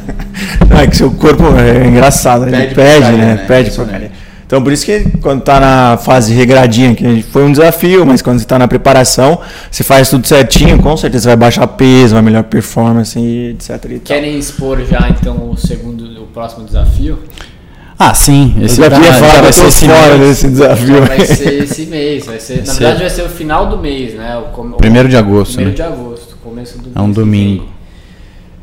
Não, 0.68 0.78
é 0.78 0.86
que 0.86 0.96
seu 0.96 1.10
corpo 1.10 1.42
é 1.58 1.86
engraçado, 1.86 2.44
ele 2.44 2.52
Pede 2.52 2.74
pede, 2.74 3.00
porcaria, 3.00 3.18
né? 3.18 3.34
né? 3.34 3.44
Pede 3.46 3.70
porcaria. 3.72 4.10
Então 4.46 4.60
por 4.64 4.72
isso 4.72 4.84
que 4.84 5.04
quando 5.22 5.42
tá 5.42 5.60
na 5.60 5.96
fase 5.96 6.34
regradinha, 6.34 6.92
que 6.92 7.22
foi 7.22 7.44
um 7.44 7.52
desafio, 7.52 8.04
mas 8.04 8.20
quando 8.20 8.40
você 8.40 8.44
tá 8.44 8.58
na 8.58 8.66
preparação, 8.66 9.38
você 9.70 9.84
faz 9.84 10.10
tudo 10.10 10.26
certinho, 10.26 10.82
com 10.82 10.96
certeza 10.96 11.28
vai 11.28 11.36
baixar 11.36 11.66
peso, 11.68 12.14
vai 12.14 12.22
melhor 12.22 12.42
performance 12.42 13.16
e 13.16 13.50
etc. 13.50 13.68
E 13.68 13.76
tal. 13.76 14.00
Querem 14.04 14.36
expor 14.36 14.84
já 14.84 15.08
então 15.08 15.50
o 15.50 15.56
segundo, 15.56 16.20
o 16.20 16.26
próximo 16.26 16.64
desafio? 16.64 17.20
Ah, 18.02 18.14
sim. 18.14 18.54
Eu 18.58 18.64
Esse 18.64 18.76
já 18.80 18.88
queria 18.88 19.12
já 19.12 19.18
falar 19.18 19.34
que 19.34 19.40
vai 19.40 19.48
eu 19.50 19.52
ser 19.70 19.86
fora 19.86 20.16
mês. 20.16 20.20
desse 20.30 20.48
desafio. 20.48 21.02
Vai 21.04 21.20
ser 21.26 21.62
esse 21.64 21.84
mês, 21.86 22.24
vai 22.24 22.40
ser, 22.40 22.58
na 22.60 22.64
ser- 22.72 22.78
verdade 22.80 23.00
vai 23.00 23.10
ser 23.10 23.22
o 23.24 23.28
final 23.28 23.66
do 23.66 23.76
mês, 23.76 24.14
né? 24.14 24.38
O, 24.38 24.42
com- 24.52 24.70
Primeiro 24.72 25.06
de 25.06 25.18
agosto, 25.18 25.54
Primeiro 25.56 25.70
né? 25.78 25.86
de 25.86 25.92
agosto, 25.94 26.36
começo 26.42 26.78
do 26.78 26.98
É 26.98 27.00
um 27.02 27.04
mês 27.04 27.14
domingo. 27.14 27.68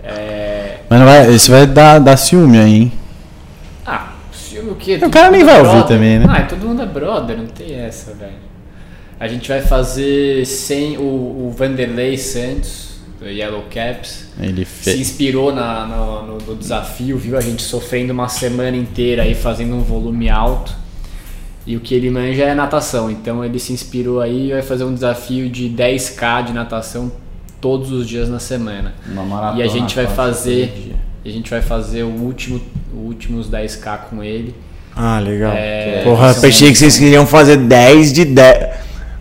É... 0.04 0.78
Mas 0.90 1.00
não 1.00 1.06
vai, 1.06 1.30
isso 1.32 1.52
vai 1.52 1.68
dar, 1.68 2.00
dar 2.00 2.18
ciúme 2.18 2.58
aí, 2.58 2.74
hein? 2.76 2.92
Ah, 3.86 4.08
filme 4.32 4.72
o 4.72 4.76
quê? 4.76 5.00
O 5.04 5.10
cara 5.12 5.30
nem 5.30 5.44
vai 5.44 5.60
é 5.60 5.62
ouvir 5.62 5.84
também, 5.86 6.18
né? 6.18 6.26
Ah, 6.28 6.42
todo 6.42 6.66
mundo 6.66 6.82
é 6.82 6.86
brother, 6.88 7.38
não 7.38 7.46
tem 7.46 7.76
essa, 7.76 8.14
velho. 8.16 8.32
A 9.20 9.28
gente 9.28 9.48
vai 9.50 9.62
fazer 9.62 10.46
sem 10.48 10.98
o, 10.98 11.02
o 11.02 11.54
Vanderlei 11.56 12.18
Santos, 12.18 12.87
Yellow 13.26 13.64
Caps. 13.74 14.26
Ele 14.40 14.64
se 14.66 14.84
fez. 14.84 15.00
inspirou 15.00 15.54
na, 15.54 15.86
no, 15.86 16.28
no- 16.28 16.38
no 16.46 16.56
desafio, 16.56 17.18
viu 17.18 17.38
a 17.38 17.42
gente 17.42 17.62
sofrendo 17.64 18.14
uma 18.14 18.28
semana 18.30 18.78
inteira 18.78 19.24
aí 19.24 19.34
fazendo 19.34 19.76
um 19.76 19.82
volume 19.82 20.30
alto. 20.30 20.74
E 21.66 21.76
o 21.76 21.80
que 21.82 21.94
ele 21.94 22.10
manja 22.10 22.44
é 22.44 22.56
natação, 22.56 23.10
então 23.12 23.44
ele 23.44 23.60
se 23.60 23.74
inspirou 23.74 24.22
aí 24.22 24.50
e 24.50 24.52
vai 24.54 24.62
fazer 24.62 24.86
um 24.86 24.94
desafio 24.94 25.50
de 25.50 25.68
10k 25.70 26.46
de 26.46 26.54
natação 26.54 27.12
todos 27.60 27.92
os 27.92 28.08
dias 28.08 28.30
na 28.30 28.40
semana. 28.40 28.94
Uma 29.06 29.24
maratona 29.24 29.60
E 29.60 29.64
a 29.64 29.68
gente 29.68 29.94
vai 29.96 30.08
fazer, 30.08 30.94
a 31.26 31.30
gente 31.30 31.50
vai 31.50 31.62
fazer 31.62 32.04
o 32.04 32.10
último, 32.10 32.62
os 32.94 33.06
últimos 33.06 33.50
10k 33.50 33.98
com 34.10 34.24
ele. 34.24 34.56
Ah, 34.96 35.20
legal. 35.20 35.52
É, 35.54 36.02
Porra, 36.06 36.32
são- 36.34 36.42
pensei 36.42 36.72
que 36.72 36.78
vocês 36.78 36.98
queriam 36.98 37.26
fazer 37.28 37.58
10 37.58 38.14
de 38.14 38.24
10. 38.24 38.70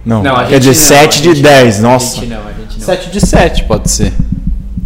Não, 0.05 0.23
Não, 0.23 0.37
a 0.37 0.45
quer 0.45 0.63
gente 0.63 0.73
dizer, 0.73 0.81
não, 0.95 1.01
7 1.01 1.19
a 1.19 1.23
de 1.23 1.29
gente 1.31 1.43
10. 1.43 1.81
não, 1.81 1.91
Nossa. 1.91 2.17
A 2.17 2.21
gente 2.21 2.31
não, 2.33 2.39
a 2.39 2.53
gente 2.53 2.56
não. 2.56 2.56
7 2.87 3.11
de 3.11 3.21
7 3.27 3.65
pode 3.65 3.91
ser. 3.91 4.13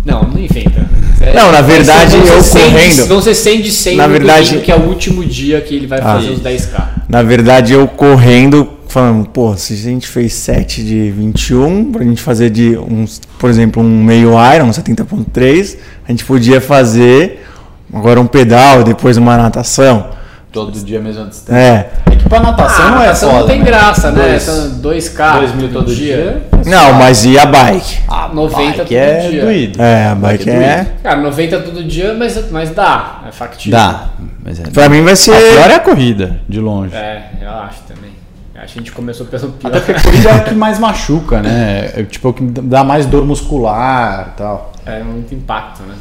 Não, 0.04 0.22
não 0.22 0.38
inventa. 0.40 0.88
Não, 1.34 1.52
na 1.52 1.60
verdade, 1.60 2.16
eu 2.16 2.42
100 2.42 2.64
de- 2.64 2.70
correndo- 2.72 3.06
Vão 3.06 3.20
ser 3.20 3.34
100 3.34 3.60
de 3.60 3.70
100 3.70 3.96
Na 3.96 4.06
no 4.06 4.12
verdade- 4.14 4.46
domingo, 4.48 4.64
que 4.64 4.72
é 4.72 4.76
o 4.76 4.84
último 4.88 5.24
dia 5.24 5.60
que 5.60 5.74
ele 5.74 5.86
vai 5.86 5.98
Ah, 6.00 6.02
fazer 6.14 6.28
os 6.28 6.34
isso. 6.36 6.42
10k. 6.42 6.88
Na 7.08 7.22
verdade, 7.22 7.74
eu 7.74 7.86
correndo, 7.86 8.66
falando, 8.88 9.26
pô, 9.28 9.54
se 9.56 9.74
a 9.74 9.76
gente 9.76 10.08
fez 10.08 10.32
7 10.32 10.82
de 10.82 11.10
21, 11.10 11.92
pra 11.92 12.02
gente 12.02 12.22
fazer 12.22 12.48
de 12.48 12.76
uns, 12.78 13.20
por 13.38 13.50
exemplo, 13.50 13.82
um 13.82 14.02
meio 14.02 14.30
Iron, 14.54 14.72
70.3, 14.72 15.76
a 16.08 16.10
gente 16.10 16.24
podia 16.24 16.60
fazer 16.60 17.44
agora 17.92 18.18
um 18.18 18.26
pedal, 18.26 18.82
depois 18.82 19.18
uma 19.18 19.36
natação. 19.36 20.06
Todo 20.52 20.72
dia 20.72 20.98
a 20.98 21.02
mesma 21.02 21.26
distância. 21.26 21.54
É. 21.60 21.90
É 22.10 22.16
que 22.16 22.28
pra 22.28 22.40
natação 22.40 22.86
Ah, 22.86 22.90
não 22.90 22.96
é 22.96 23.06
natação 23.06 23.28
foda. 23.30 23.40
não 23.42 23.46
tem 23.48 23.58
né? 23.60 23.64
graça, 23.64 24.10
né? 24.10 24.28
Dois- 24.28 24.42
São 24.42 24.70
2k 24.80 25.32
2 25.38 25.54
mil 25.54 25.72
todo 25.72 25.94
dia. 25.94 26.42
Não, 26.66 26.92
mas 26.94 27.24
e 27.24 27.38
a 27.38 27.46
bike? 27.46 27.98
Ah, 28.08 28.28
90 28.32 28.72
todo 28.78 28.86
que 28.86 28.96
é 28.96 29.28
dia. 29.28 29.42
doído. 29.44 29.80
É, 29.82 30.06
a 30.08 30.14
bike 30.16 30.50
é. 30.50 30.86
Cara, 31.04 31.20
90 31.20 31.60
todo 31.60 31.84
dia, 31.84 32.14
mas, 32.14 32.50
mas 32.50 32.70
dá. 32.70 33.20
É 33.28 33.30
factível. 33.32 33.78
Dá. 33.78 34.06
Mas 34.44 34.58
é. 34.58 34.64
Pra 34.64 34.88
mim 34.88 35.02
vai 35.02 35.12
A 35.12 35.16
ser. 35.16 35.32
pior 35.54 35.70
é 35.70 35.74
a 35.76 35.80
corrida, 35.80 36.40
de 36.48 36.58
longe. 36.60 36.96
É, 36.96 37.30
eu 37.40 37.48
acho 37.50 37.78
também. 37.86 38.10
Acho 38.62 38.74
que 38.74 38.78
a 38.80 38.82
gente 38.82 38.92
começou 38.92 39.26
pelo 39.26 39.52
pior. 39.52 39.68
Até 39.68 39.80
porque 39.80 39.92
a 40.00 40.02
corrida 40.02 40.30
é 40.30 40.34
o 40.36 40.44
que 40.44 40.54
mais 40.54 40.78
machuca, 40.80 41.40
né? 41.40 41.92
É 41.96 42.02
tipo 42.02 42.28
o 42.28 42.32
que 42.34 42.42
dá 42.44 42.82
mais 42.84 43.06
dor 43.06 43.24
muscular 43.24 44.32
e 44.34 44.36
tal. 44.36 44.72
É 44.84 45.02
muito 45.02 45.32
impacto, 45.34 45.82
né? 45.84 45.94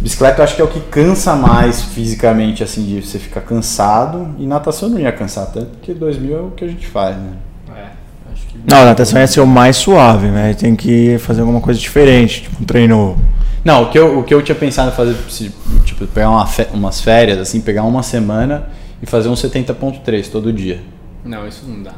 Bicicleta 0.00 0.40
eu 0.40 0.44
acho 0.44 0.56
que 0.56 0.62
é 0.62 0.64
o 0.64 0.68
que 0.68 0.80
cansa 0.80 1.34
mais 1.36 1.82
fisicamente, 1.82 2.62
assim, 2.64 2.84
de 2.84 3.02
você 3.06 3.18
ficar 3.18 3.42
cansado. 3.42 4.34
E 4.38 4.46
natação 4.46 4.88
não 4.88 4.98
ia 4.98 5.12
cansar 5.12 5.46
tanto, 5.46 5.66
porque 5.72 5.92
2000 5.92 6.36
é 6.36 6.40
o 6.40 6.50
que 6.52 6.64
a 6.64 6.68
gente 6.68 6.86
faz, 6.86 7.16
né? 7.16 7.32
É, 7.76 8.32
acho 8.32 8.46
que. 8.46 8.58
Não, 8.66 8.84
natação 8.84 9.20
ia 9.20 9.26
ser 9.26 9.40
o 9.40 9.46
mais 9.46 9.76
suave, 9.76 10.28
né? 10.28 10.54
Tem 10.54 10.74
que 10.74 11.18
fazer 11.18 11.42
alguma 11.42 11.60
coisa 11.60 11.78
diferente, 11.78 12.42
tipo 12.42 12.62
um 12.62 12.64
treino. 12.64 13.16
Não, 13.62 13.82
o 13.84 13.90
que 13.90 13.98
eu, 13.98 14.18
o 14.20 14.24
que 14.24 14.32
eu 14.32 14.40
tinha 14.42 14.54
pensado 14.54 14.90
em 14.90 14.94
fazer, 14.94 15.14
se, 15.28 15.52
tipo, 15.84 16.06
pegar 16.06 16.30
uma 16.30 16.46
fe- 16.46 16.68
umas 16.72 17.00
férias, 17.02 17.38
assim, 17.38 17.60
pegar 17.60 17.82
uma 17.82 18.02
semana 18.02 18.68
e 19.02 19.06
fazer 19.06 19.28
um 19.28 19.34
70.3 19.34 20.30
todo 20.30 20.50
dia. 20.50 20.80
Não, 21.22 21.46
isso 21.46 21.64
não 21.68 21.82
dá. 21.82 21.92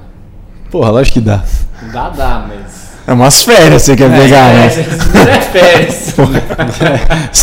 Porra, 0.72 0.90
lógico 0.90 1.20
que 1.20 1.24
dá. 1.24 1.44
Dá, 1.92 2.08
dá, 2.08 2.46
mas. 2.48 2.91
É 3.06 3.12
umas 3.12 3.42
férias 3.42 3.82
você 3.82 3.96
quer 3.96 4.10
pegar, 4.16 4.50
é, 4.50 4.54
né? 4.54 4.86
não 5.14 5.22
é 5.22 5.40
férias. 5.40 6.14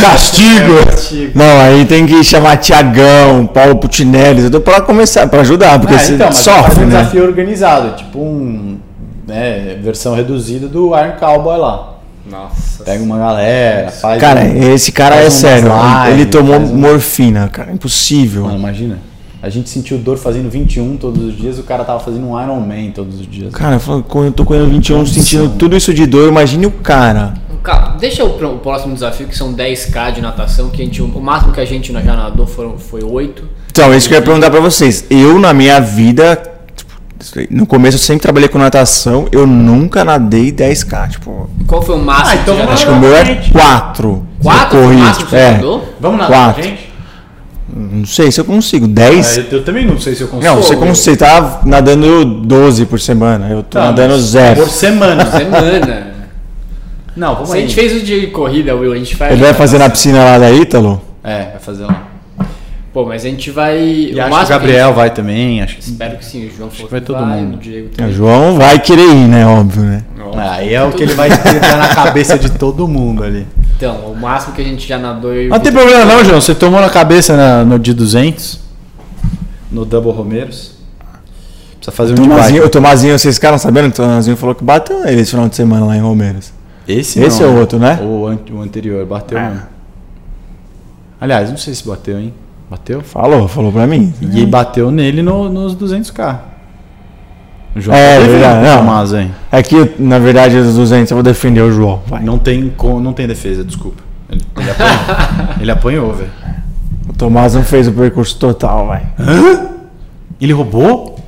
Castigo! 0.00 0.86
Castigo. 0.86 1.32
Não, 1.34 1.60
aí 1.60 1.84
tem 1.84 2.06
que 2.06 2.22
chamar 2.22 2.56
Tiagão, 2.56 3.46
Paulo 3.46 3.76
Putinelli, 3.76 4.42
tudo 4.42 4.60
pra 4.60 4.80
começar, 4.80 5.26
pra 5.26 5.40
ajudar, 5.40 5.78
porque 5.78 5.94
Ah, 5.94 5.98
você 5.98 6.14
então, 6.14 6.26
mas 6.28 6.36
sofre, 6.36 6.62
faz 6.62 6.78
um 6.78 6.80
né? 6.82 6.86
desafio 6.98 7.24
organizado, 7.24 7.96
tipo 7.96 8.18
um. 8.20 8.78
Né, 9.26 9.76
versão 9.82 10.14
reduzida 10.14 10.66
do 10.66 10.88
Iron 10.96 11.12
Cowboy 11.18 11.58
lá. 11.58 11.94
Nossa. 12.28 12.84
Pega 12.84 13.02
uma 13.02 13.18
galera, 13.18 13.90
faz. 13.90 14.20
Cara, 14.20 14.40
um- 14.40 14.74
esse 14.74 14.92
cara 14.92 15.16
faz 15.16 15.26
é 15.26 15.30
sério, 15.30 15.70
ele 16.10 16.26
tomou 16.26 16.56
um- 16.56 16.76
morfina, 16.76 17.48
cara, 17.48 17.72
impossível. 17.72 18.44
Mano, 18.44 18.58
imagina. 18.58 18.98
A 19.42 19.48
gente 19.48 19.70
sentiu 19.70 19.96
dor 19.96 20.18
fazendo 20.18 20.50
21 20.50 20.96
todos 20.98 21.22
os 21.24 21.36
dias, 21.36 21.58
o 21.58 21.62
cara 21.62 21.82
tava 21.82 21.98
fazendo 22.00 22.26
um 22.26 22.42
Iron 22.42 22.60
Man 22.60 22.90
todos 22.94 23.20
os 23.20 23.26
dias. 23.26 23.54
Cara, 23.54 23.76
eu 23.76 23.80
falo, 23.80 24.02
quando 24.02 24.26
eu 24.26 24.32
tô 24.32 24.44
correndo 24.44 24.68
21, 24.70 24.98
Nossa. 24.98 25.14
sentindo 25.14 25.48
tudo 25.56 25.76
isso 25.76 25.94
de 25.94 26.04
dor, 26.06 26.28
imagine 26.28 26.66
o 26.66 26.70
cara. 26.70 27.34
Cara, 27.62 27.96
deixa 27.98 28.22
o, 28.24 28.28
o 28.28 28.58
próximo 28.58 28.92
desafio, 28.94 29.26
que 29.26 29.36
são 29.36 29.54
10k 29.54 30.12
de 30.12 30.20
natação, 30.20 30.68
que 30.68 30.82
a 30.82 30.84
gente, 30.84 31.00
o 31.02 31.20
máximo 31.20 31.52
que 31.52 31.60
a 31.60 31.64
gente 31.64 31.92
já 31.92 32.02
nadou 32.02 32.46
foram, 32.46 32.76
foi 32.78 33.02
8. 33.02 33.42
Então, 33.70 33.94
isso 33.94 34.08
que 34.08 34.14
eu 34.14 34.18
ia 34.18 34.24
perguntar 34.24 34.50
pra 34.50 34.60
vocês. 34.60 35.04
Eu, 35.08 35.38
na 35.38 35.54
minha 35.54 35.80
vida, 35.80 36.40
tipo, 36.74 36.92
no 37.50 37.66
começo 37.66 37.96
eu 37.96 38.00
sempre 38.00 38.22
trabalhei 38.22 38.48
com 38.48 38.58
natação, 38.58 39.26
eu 39.32 39.46
nunca 39.46 40.04
nadei 40.04 40.52
10k, 40.52 41.10
tipo, 41.12 41.48
Qual 41.66 41.80
foi 41.82 41.96
o 41.96 41.98
máximo 41.98 42.30
Ah, 42.30 42.36
então 42.42 42.70
acho 42.70 42.86
que 42.86 42.92
o 42.92 42.96
meu 42.96 43.14
é 43.14 43.24
Gente. 43.24 43.52
4. 43.52 44.26
Quatro 44.42 44.78
eu 44.78 44.82
corri, 44.84 44.96
máximo 44.96 45.28
é. 45.32 45.50
nadou? 45.52 45.84
Vamos 46.00 46.18
nadar 46.18 46.30
Quatro. 46.30 46.62
com 46.62 46.68
a 46.68 46.70
gente? 46.70 46.89
Não 47.74 48.04
sei 48.06 48.30
se 48.32 48.40
eu 48.40 48.44
consigo. 48.44 48.86
10? 48.88 49.38
É, 49.38 49.46
eu 49.52 49.64
também 49.64 49.86
não 49.86 49.98
sei 49.98 50.14
se 50.14 50.22
eu 50.22 50.28
consigo. 50.28 50.48
Não, 50.54 50.62
você, 50.62 50.74
você 50.76 51.16
tá 51.16 51.60
nadando 51.64 52.24
12 52.24 52.86
por 52.86 53.00
semana, 53.00 53.48
eu 53.50 53.62
tô 53.62 53.78
Tá, 53.78 53.86
nadando 53.86 54.18
zero. 54.20 54.60
Por 54.62 54.68
semana. 54.68 55.26
Semana. 55.30 56.06
não, 57.16 57.34
vamos 57.34 57.50
Se 57.50 57.56
a 57.56 57.58
aí. 57.58 57.62
gente 57.62 57.74
fez 57.74 58.02
o 58.02 58.04
de 58.04 58.26
corrida, 58.28 58.74
Will, 58.74 58.92
a 58.92 58.96
gente 58.96 59.16
faz. 59.16 59.32
Ele 59.32 59.42
vai 59.42 59.54
fazer 59.54 59.78
na 59.78 59.88
piscina 59.90 60.22
lá 60.24 60.38
da 60.38 60.50
Ítalo? 60.50 61.00
É, 61.22 61.50
vai 61.50 61.60
fazer 61.60 61.84
lá. 61.84 62.04
Pô, 62.92 63.04
mas 63.06 63.24
a 63.24 63.28
gente 63.28 63.52
vai. 63.52 63.78
E 63.78 64.14
o 64.16 64.20
acho 64.20 64.36
que 64.38 64.44
o 64.44 64.48
Gabriel 64.48 64.92
vai 64.92 65.10
também, 65.10 65.62
acho 65.62 65.74
a 65.74 65.76
que. 65.76 65.82
gente- 65.82 65.92
Espero 65.92 66.16
que 66.18 66.24
sim, 66.24 66.46
o 66.48 66.50
João 66.56 66.68
vai 66.90 67.00
que 67.00 67.06
todo 67.06 67.24
mundo. 67.24 67.54
o 67.54 67.58
Diego 67.58 67.86
O 67.86 67.90
também. 67.90 68.12
João 68.12 68.56
vai 68.58 68.80
querer 68.80 69.08
ir, 69.08 69.28
né? 69.28 69.46
Óbvio, 69.46 69.82
né? 69.84 70.02
Aí 70.36 70.74
é 70.74 70.82
o 70.82 70.90
que 70.90 71.04
ele 71.04 71.14
vai 71.14 71.28
escrever 71.28 71.76
na 71.76 71.88
cabeça 71.94 72.36
de 72.36 72.50
todo 72.50 72.88
mundo 72.88 73.22
ali. 73.22 73.46
Então, 73.80 74.12
o 74.12 74.14
máximo 74.14 74.54
que 74.54 74.60
a 74.60 74.64
gente 74.64 74.86
já 74.86 74.98
nadou. 74.98 75.34
e 75.34 75.48
Não 75.48 75.58
tem 75.58 75.72
problema 75.72 76.04
não, 76.04 76.22
João. 76.22 76.38
Você 76.38 76.54
tomou 76.54 76.82
na 76.82 76.90
cabeça 76.90 77.34
na- 77.34 77.64
no 77.64 77.78
de 77.78 77.94
200, 77.94 78.60
no 79.72 79.86
Double 79.86 80.12
Romeiros. 80.12 80.72
Precisa 81.76 81.90
fazer 81.96 82.12
um 82.12 82.16
de 82.16 82.20
Tomazinho, 82.20 82.56
bike. 82.56 82.66
o 82.66 82.68
Tomazinho, 82.68 83.18
vocês 83.18 83.36
ficaram 83.36 83.56
sabendo? 83.56 83.88
O 83.88 83.92
Tomazinho 83.92 84.36
falou 84.36 84.54
que 84.54 84.62
bateu 84.62 85.02
ele 85.06 85.22
esse 85.22 85.30
final 85.30 85.48
de 85.48 85.56
semana 85.56 85.86
lá 85.86 85.96
em 85.96 86.00
Romeiros. 86.00 86.52
Esse, 86.86 87.20
Esse 87.22 87.40
não, 87.42 87.48
é 87.48 87.52
o 87.54 87.58
outro, 87.58 87.78
né? 87.78 87.98
O, 88.02 88.26
an- 88.26 88.38
o 88.52 88.60
anterior, 88.60 89.06
bateu 89.06 89.38
É. 89.38 89.48
um. 89.48 89.56
Aliás, 91.18 91.48
não 91.48 91.56
sei 91.56 91.74
se 91.74 91.86
bateu, 91.88 92.18
hein? 92.18 92.34
Bateu? 92.70 93.00
Falou, 93.00 93.48
falou 93.48 93.72
pra 93.72 93.86
mim. 93.86 94.12
E 94.20 94.44
bateu 94.44 94.90
nele 94.90 95.22
no- 95.22 95.48
nos 95.48 95.74
200k. 95.74 96.38
João 97.76 97.96
É, 97.96 98.18
tá 98.20 98.26
verdade, 98.26 98.66
não. 98.66 98.78
Tomás, 98.78 99.12
hein? 99.12 99.30
É 99.52 99.62
que, 99.62 99.92
na 99.98 100.18
verdade, 100.18 100.56
os 100.56 100.74
200 100.74 101.10
eu 101.10 101.16
vou 101.16 101.22
defender 101.22 101.60
o 101.62 101.70
João. 101.72 102.00
Vai. 102.06 102.22
Não 102.22 102.38
tem, 102.38 102.72
não 103.02 103.12
tem 103.12 103.26
defesa, 103.28 103.62
desculpa. 103.64 104.02
Ele, 104.28 104.42
ele 104.58 104.70
apanhou, 104.70 105.54
ele 105.60 105.70
apanhou 105.70 106.12
velho. 106.14 106.30
O 107.08 107.12
Tomás 107.12 107.54
não 107.54 107.62
fez 107.64 107.86
o 107.88 107.92
percurso 107.92 108.36
total, 108.38 108.86
vai. 108.86 109.02
Ele 110.40 110.52
roubou? 110.52 111.18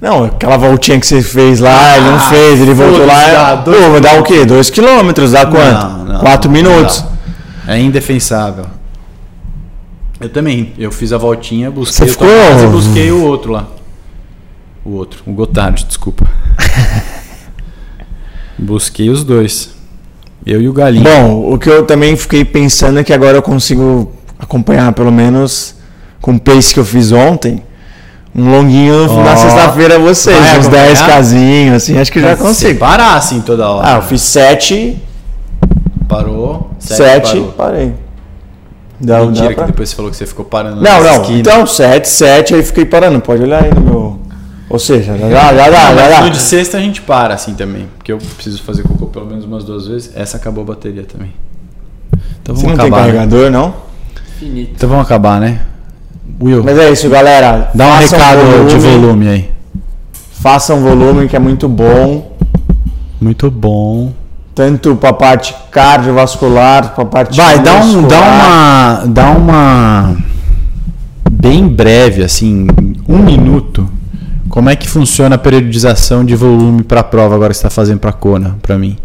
Não, 0.00 0.24
aquela 0.24 0.56
voltinha 0.56 0.98
que 0.98 1.06
você 1.06 1.22
fez 1.22 1.60
lá, 1.60 1.96
ele 1.96 2.10
não 2.10 2.18
fez, 2.18 2.60
ele 2.60 2.74
voltou 2.74 3.06
lá. 3.06 3.30
dá 3.30 3.54
dois 3.56 3.84
Pô, 3.84 3.90
vai 3.92 4.00
dar 4.00 4.18
o 4.18 4.22
quê? 4.24 4.44
2 4.44 4.70
km? 4.70 5.12
Dá 5.30 5.46
quanto? 5.46 5.86
Não, 5.86 6.04
não, 6.06 6.20
4 6.20 6.50
não 6.50 6.56
minutos. 6.56 7.04
É 7.68 7.78
indefensável. 7.78 8.66
Eu 10.20 10.28
também. 10.28 10.72
Eu 10.76 10.90
fiz 10.90 11.12
a 11.12 11.18
voltinha, 11.18 11.70
busquei 11.70 12.08
Você 12.08 12.14
o 12.14 12.16
Tomás 12.18 12.46
ficou- 12.54 12.64
e 12.64 12.66
busquei 12.72 13.12
o 13.12 13.22
outro 13.26 13.52
lá. 13.52 13.66
O 14.84 14.90
outro, 14.96 15.22
o 15.26 15.32
Gotard, 15.32 15.84
desculpa. 15.86 16.26
busquei 18.58 19.08
os 19.10 19.24
dois. 19.24 19.70
Eu 20.44 20.60
e 20.60 20.68
o 20.68 20.72
Galinho. 20.72 21.04
Bom, 21.04 21.52
o 21.54 21.58
que 21.58 21.68
eu 21.68 21.86
também 21.86 22.16
fiquei 22.16 22.44
pensando 22.44 22.98
é 22.98 23.04
que 23.04 23.12
agora 23.12 23.36
eu 23.38 23.42
consigo 23.42 24.12
acompanhar, 24.38 24.92
pelo 24.92 25.12
menos 25.12 25.76
com 26.20 26.32
o 26.34 26.40
pace 26.40 26.74
que 26.74 26.80
eu 26.80 26.84
fiz 26.84 27.12
ontem, 27.12 27.62
um 28.34 28.50
longuinho 28.50 29.08
Ó, 29.08 29.22
na 29.22 29.36
sexta-feira 29.36 29.98
vocês, 29.98 30.36
uns 30.36 30.66
acompanhar? 30.66 30.86
10 30.86 31.02
casinhos, 31.02 31.76
assim, 31.76 31.98
acho 31.98 32.10
que 32.10 32.20
já 32.20 32.36
consigo. 32.36 32.78
parar 32.80 33.14
assim 33.16 33.40
toda 33.40 33.68
hora. 33.68 33.86
Ah, 33.88 33.96
eu 33.98 34.02
fiz 34.02 34.20
7, 34.22 35.00
Parou. 36.08 36.70
sete, 36.78 36.96
7, 37.28 37.30
parou. 37.30 37.52
parei. 37.52 37.94
Dá, 39.00 39.20
Mentira 39.20 39.44
dá 39.44 39.48
que 39.50 39.54
pra... 39.56 39.66
depois 39.66 39.88
você 39.88 39.96
falou 39.96 40.10
que 40.10 40.16
você 40.16 40.26
ficou 40.26 40.44
parando 40.44 40.80
Não, 40.80 41.02
não, 41.02 41.22
esquinas. 41.22 41.40
então 41.40 41.66
7, 41.66 42.08
7, 42.08 42.54
aí 42.54 42.62
fiquei 42.62 42.84
parando, 42.84 43.20
pode 43.20 43.42
olhar 43.42 43.62
aí 43.64 43.74
no 43.74 43.80
meu... 43.80 44.20
Ou 44.72 44.78
seja, 44.78 45.16
já 45.18 45.28
dá, 45.28 45.54
já 45.54 45.70
dá, 45.70 45.90
Não, 45.90 45.96
já 45.98 46.08
dá. 46.08 46.20
no 46.22 46.30
de 46.30 46.38
sexta 46.38 46.78
a 46.78 46.80
gente 46.80 47.02
para 47.02 47.34
assim 47.34 47.54
também. 47.54 47.86
Porque 47.98 48.10
eu 48.10 48.18
preciso 48.18 48.62
fazer 48.62 48.82
cocô 48.84 49.06
pelo 49.06 49.26
menos 49.26 49.44
umas 49.44 49.64
duas 49.64 49.86
vezes. 49.86 50.10
Essa 50.16 50.38
acabou 50.38 50.62
a 50.64 50.68
bateria 50.68 51.04
também. 51.04 51.32
Então 52.42 52.56
Você 52.56 52.62
vamos 52.62 52.78
não 52.78 52.84
tem 52.84 52.92
acabar. 52.92 53.06
né? 53.06 53.12
carregador, 53.12 53.50
não? 53.50 53.74
Finito. 54.38 54.72
Então 54.74 54.88
vamos 54.88 55.04
acabar, 55.04 55.38
né? 55.40 55.60
Will, 56.40 56.64
Mas 56.64 56.78
é 56.78 56.90
isso, 56.90 57.08
galera. 57.10 57.70
dá 57.74 57.86
um 57.86 57.96
recado 57.98 58.66
de 58.68 58.76
volume 58.78 59.28
aí. 59.28 59.50
Façam 60.40 60.80
volume, 60.80 61.28
que 61.28 61.36
é 61.36 61.38
muito 61.38 61.68
bom. 61.68 62.34
Muito 63.20 63.50
bom. 63.50 64.12
Tanto 64.54 64.96
para 64.96 65.10
a 65.10 65.12
parte 65.12 65.54
cardiovascular, 65.70 66.94
para 66.94 67.04
a 67.04 67.06
parte 67.06 67.36
Vai, 67.36 67.58
dá 67.60 67.74
um, 67.76 68.02
dá 68.08 68.20
uma, 68.20 69.04
dá 69.06 69.30
uma 69.30 70.16
bem 71.30 71.68
breve, 71.68 72.22
assim, 72.24 72.66
um 73.08 73.18
minuto. 73.18 73.88
Como 74.52 74.68
é 74.68 74.76
que 74.76 74.86
funciona 74.86 75.36
a 75.36 75.38
periodização 75.38 76.22
de 76.22 76.36
volume 76.36 76.82
para 76.82 77.00
a 77.00 77.02
prova 77.02 77.34
agora 77.34 77.54
que 77.54 77.56
você 77.56 77.66
está 77.66 77.70
fazendo 77.70 78.00
para 78.00 78.12
Kona, 78.12 78.58
para 78.60 78.76
mim? 78.76 78.98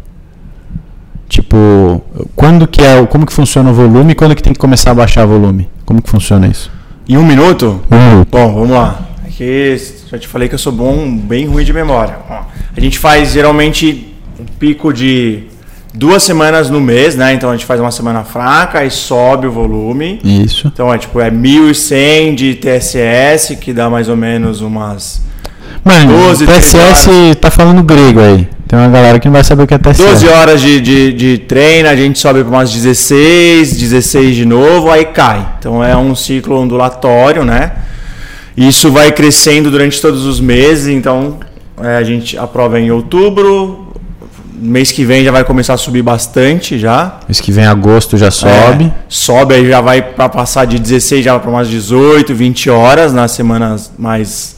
Tipo, 1.30 2.04
quando 2.36 2.68
que 2.68 2.82
é, 2.82 3.06
como 3.06 3.26
que 3.26 3.32
funciona 3.32 3.72
o 3.72 3.74
volume 3.74 4.12
e 4.12 4.16
quando 4.16 4.36
que 4.36 4.44
tem 4.44 4.52
que 4.52 4.60
começar 4.60 4.92
a 4.92 4.94
baixar 4.94 5.24
o 5.24 5.30
volume? 5.30 5.70
Como 5.86 6.02
que 6.02 6.10
funciona 6.10 6.48
isso? 6.48 6.70
Em 7.08 7.16
um 7.16 7.26
minuto? 7.26 7.80
Um 7.90 8.10
minuto. 8.10 8.28
Bom, 8.30 8.56
vamos 8.56 8.72
lá. 8.72 9.08
Aqui 9.26 9.82
já 10.12 10.20
te 10.20 10.28
falei 10.28 10.50
que 10.50 10.56
eu 10.56 10.60
sou 10.60 10.74
bom, 10.74 11.18
bem 11.18 11.48
ruim 11.48 11.64
de 11.64 11.72
memória. 11.72 12.18
Ó, 12.30 12.42
A 12.76 12.82
gente 12.82 13.00
faz 13.00 13.32
geralmente 13.32 14.14
um 14.38 14.44
pico 14.60 14.92
de 14.92 15.44
duas 15.94 16.24
semanas 16.24 16.70
no 16.70 16.80
mês, 16.80 17.16
né? 17.16 17.34
Então 17.34 17.50
a 17.50 17.54
gente 17.54 17.66
faz 17.66 17.80
uma 17.80 17.92
semana 17.92 18.24
fraca 18.24 18.84
e 18.86 18.92
sobe 18.92 19.48
o 19.48 19.52
volume. 19.52 20.20
Isso. 20.24 20.68
Então 20.68 20.94
é 20.94 20.98
tipo, 20.98 21.20
é 21.20 21.32
1100 21.32 22.36
de 22.36 22.56
TSS, 22.56 23.56
que 23.56 23.74
dá 23.74 23.90
mais 23.90 24.10
ou 24.10 24.16
menos 24.16 24.62
umas 24.62 25.22
Mano, 25.88 26.18
12, 26.18 26.46
TSS 26.46 27.10
tá 27.40 27.50
falando 27.50 27.82
grego 27.82 28.20
aí. 28.20 28.48
Tem 28.68 28.78
uma 28.78 28.90
galera 28.90 29.20
que 29.20 29.28
não 29.28 29.34
vai 29.34 29.44
saber 29.44 29.64
o 29.64 29.68
que 29.68 29.74
é 29.74 29.78
TSS. 29.78 30.04
12 30.04 30.28
horas 30.28 30.62
de, 30.62 30.82
de, 30.82 31.14
de 31.14 31.38
treino, 31.38 31.88
a 31.88 31.96
gente 31.96 32.20
sobe 32.20 32.44
para 32.44 32.50
umas 32.50 32.74
16, 32.74 33.78
16 33.78 34.36
de 34.36 34.46
novo, 34.46 34.92
aí 34.92 35.06
cai. 35.06 35.48
Então 35.58 35.82
é 35.82 35.96
um 35.96 36.14
ciclo 36.14 36.60
ondulatório, 36.60 37.46
né? 37.46 37.72
Isso 38.58 38.92
vai 38.92 39.12
crescendo 39.14 39.72
durante 39.72 40.02
todos 40.02 40.26
os 40.26 40.42
meses, 40.42 40.88
então 40.88 41.38
é, 41.82 41.96
a 41.96 42.04
gente 42.04 42.38
aprova 42.38 42.80
em 42.80 42.92
outubro, 42.92 43.87
mês 44.58 44.92
que 44.92 45.06
vem 45.06 45.24
já 45.24 45.32
vai 45.32 45.44
começar 45.44 45.74
a 45.76 45.78
subir 45.78 46.02
bastante 46.02 46.78
já. 46.80 47.20
Mês 47.28 47.40
que 47.40 47.52
vem 47.52 47.66
agosto 47.66 48.18
já 48.18 48.32
sobe. 48.32 48.86
É, 48.86 48.92
sobe, 49.08 49.54
aí 49.54 49.68
já 49.70 49.82
vai 49.82 50.02
para 50.02 50.28
passar 50.30 50.66
de 50.66 50.80
16 50.80 51.24
já 51.24 51.38
para 51.38 51.50
umas 51.50 51.68
18, 51.70 52.34
20 52.34 52.70
horas 52.70 53.14
nas 53.14 53.32
semanas 53.32 53.92
mais 53.98 54.56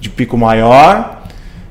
de 0.00 0.10
pico 0.10 0.36
maior. 0.36 1.22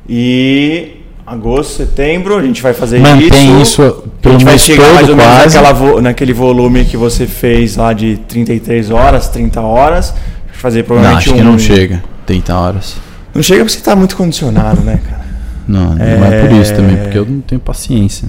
E 0.07 1.01
agosto, 1.25 1.77
setembro, 1.77 2.37
a 2.37 2.41
gente 2.43 2.61
vai 2.61 2.73
fazer 2.73 2.99
Mantém 2.99 3.61
isso. 3.61 3.81
isso 3.81 4.03
A 4.23 4.29
gente 4.29 4.45
vai 4.45 4.57
chegar 4.59 4.93
mais 4.93 5.09
ou 5.09 5.15
menos 5.15 5.53
naquela 5.53 6.01
naquele 6.01 6.33
volume 6.33 6.85
que 6.85 6.95
você 6.95 7.25
fez 7.25 7.75
lá 7.75 7.91
de 7.93 8.17
33 8.27 8.91
horas, 8.91 9.27
30 9.27 9.59
horas. 9.61 10.13
Fazer 10.53 10.79
Não, 10.79 10.85
provavelmente 10.85 11.27
acho 11.29 11.33
que 11.35 11.41
um- 11.41 11.43
não 11.43 11.59
chega. 11.59 12.03
30 12.25 12.55
horas. 12.55 12.95
Não 13.33 13.43
chega 13.43 13.65
porque 13.65 13.77
você 13.77 13.83
tá 13.83 13.95
muito 13.95 14.15
condicionado, 14.15 14.81
né, 14.81 14.99
cara? 15.07 15.24
Não, 15.67 15.95
não 15.95 16.03
é... 16.25 16.41
por 16.41 16.51
isso 16.51 16.73
também, 16.75 16.97
porque 16.97 17.17
eu 17.17 17.25
não 17.25 17.41
tenho 17.41 17.59
paciência. 17.61 18.27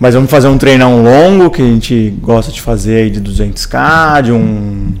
Mas 0.00 0.14
vamos 0.14 0.30
fazer 0.30 0.46
um 0.48 0.56
treinão 0.58 1.02
longo 1.02 1.50
que 1.50 1.60
a 1.60 1.64
gente 1.64 2.14
gosta 2.22 2.52
de 2.52 2.60
fazer 2.60 3.02
aí 3.02 3.10
de 3.10 3.20
200k, 3.20 4.22
de 4.22 4.32
um, 4.32 4.94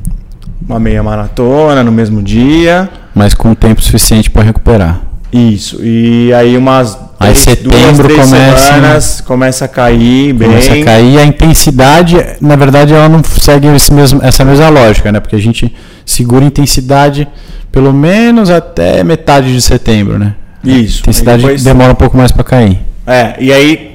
uma 0.68 0.80
meia 0.80 1.02
maratona 1.02 1.84
no 1.84 1.92
mesmo 1.92 2.20
dia. 2.22 2.88
Mas 3.14 3.32
com 3.32 3.54
tempo 3.54 3.80
suficiente 3.80 4.28
para 4.30 4.42
recuperar. 4.42 5.00
Isso. 5.32 5.78
E 5.82 6.32
aí 6.34 6.56
umas 6.56 6.98
Aí 7.20 7.32
três- 7.32 7.38
setembro 7.38 8.04
três 8.08 8.24
começa- 8.28 8.56
semanas 8.58 9.20
começa 9.20 9.64
a 9.66 9.68
cair 9.68 10.32
bem. 10.32 10.48
Começa 10.48 10.72
a 10.74 10.84
cair 10.84 11.18
a 11.18 11.24
intensidade, 11.24 12.16
na 12.40 12.56
verdade, 12.56 12.94
ela 12.94 13.08
não 13.08 13.22
segue 13.22 13.66
esse 13.68 13.92
mesmo, 13.92 14.20
essa 14.22 14.44
mesma 14.44 14.68
lógica, 14.68 15.12
né? 15.12 15.20
Porque 15.20 15.36
a 15.36 15.40
gente 15.40 15.72
segura 16.06 16.44
a 16.44 16.48
intensidade 16.48 17.28
pelo 17.70 17.92
menos 17.92 18.50
até 18.50 19.04
metade 19.04 19.52
de 19.52 19.60
setembro, 19.60 20.18
né? 20.18 20.34
Isso. 20.64 20.98
A 20.98 21.10
intensidade 21.10 21.36
Aí 21.38 21.42
depois- 21.42 21.64
demora 21.64 21.92
um 21.92 21.96
pouco 21.96 22.16
mais 22.16 22.32
para 22.32 22.44
cair. 22.44 22.78
É, 23.06 23.36
e 23.38 23.52
aí 23.52 23.88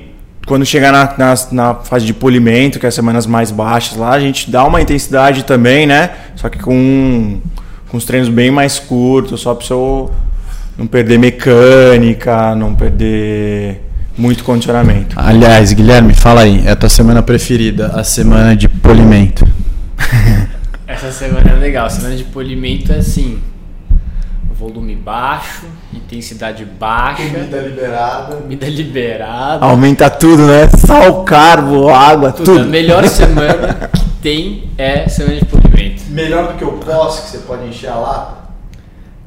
quando 0.45 0.65
chegar 0.65 0.91
na, 0.91 1.13
na, 1.17 1.35
na 1.51 1.75
fase 1.75 2.05
de 2.05 2.13
polimento, 2.13 2.79
que 2.79 2.85
é 2.85 2.89
as 2.89 2.95
semanas 2.95 3.25
mais 3.25 3.49
baixas 3.51 3.97
lá, 3.97 4.11
a 4.11 4.19
gente 4.19 4.51
dá 4.51 4.65
uma 4.65 4.81
intensidade 4.81 5.43
também, 5.43 5.85
né? 5.87 6.09
Só 6.35 6.49
que 6.49 6.59
com, 6.59 7.39
com 7.89 7.97
os 7.97 8.03
treinos 8.05 8.27
bem 8.29 8.51
mais 8.51 8.77
curtos, 8.77 9.39
só 9.41 9.53
para 9.55 9.65
eu 9.69 10.11
não 10.77 10.85
perder 10.85 11.17
mecânica, 11.17 12.53
não 12.55 12.75
perder 12.75 13.81
muito 14.17 14.43
condicionamento. 14.43 15.15
Aliás, 15.17 15.71
Guilherme, 15.71 16.13
fala 16.13 16.41
aí, 16.41 16.63
é 16.65 16.71
a 16.71 16.75
tua 16.75 16.89
semana 16.89 17.21
preferida, 17.21 17.87
a 17.95 18.03
semana 18.03 18.55
de 18.55 18.67
polimento. 18.67 19.47
Essa 20.85 21.11
semana 21.11 21.51
é 21.51 21.55
legal. 21.55 21.89
Semana 21.89 22.15
de 22.15 22.23
polimento 22.25 22.91
é 22.91 22.97
assim: 22.97 23.39
volume 24.63 24.95
baixo, 24.95 25.65
intensidade 25.93 26.63
baixa, 26.65 27.23
liberada. 27.23 28.35
comida 28.35 28.65
liberada. 28.67 29.65
Aumenta 29.65 30.09
tudo, 30.09 30.47
né? 30.47 30.69
Sal, 30.77 31.23
carbo, 31.23 31.89
água, 31.89 32.31
Tudo. 32.31 32.51
A 32.51 32.55
tudo. 32.59 32.69
melhor 32.69 33.05
semana 33.07 33.89
que 33.93 34.09
tem 34.21 34.69
é 34.77 35.07
semana 35.09 35.35
de 35.39 35.45
polimento. 35.45 36.03
Melhor 36.09 36.47
do 36.53 36.57
que 36.57 36.63
o 36.63 36.73
pós, 36.73 37.19
que 37.19 37.29
você 37.31 37.37
pode 37.39 37.65
encher 37.67 37.89
a 37.89 37.95
lata. 37.95 38.43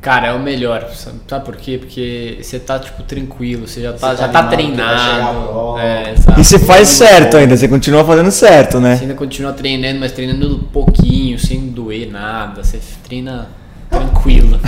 Cara, 0.01 0.29
é 0.29 0.33
o 0.33 0.39
melhor. 0.39 0.89
Sabe, 0.95 1.45
por 1.45 1.57
quê? 1.57 1.79
Porque 1.79 2.39
você 2.41 2.61
tá, 2.61 2.79
tipo, 2.79 3.03
tranquilo, 3.03 3.67
você 3.67 3.81
já 3.83 3.93
tá, 3.93 4.11
tá 4.11 4.15
já 4.15 4.29
tá 4.29 4.39
a 4.39 4.43
treinado. 4.45 5.43
prova. 5.49 5.83
É, 5.83 6.13
exato. 6.13 6.41
E 6.41 6.45
você 6.45 6.59
faz 6.61 6.89
certo 6.89 7.37
ainda, 7.37 7.57
você 7.57 7.67
continua 7.67 8.05
fazendo 8.05 8.31
certo, 8.31 8.75
Você 8.75 8.79
né? 8.79 8.99
ainda 9.03 9.15
continua 9.15 9.53
treinando, 9.53 9.99
mas 9.99 10.13
treinando 10.13 10.61
pouquinho, 10.73 11.37
sem 11.41 11.69
doer 11.69 12.09
nada. 12.09 12.63
Você 12.63 12.79
treina 13.05 13.49
tranquilo. 13.97 14.61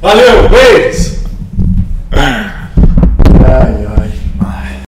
Valeu, 0.00 0.48
beijos! 0.48 1.16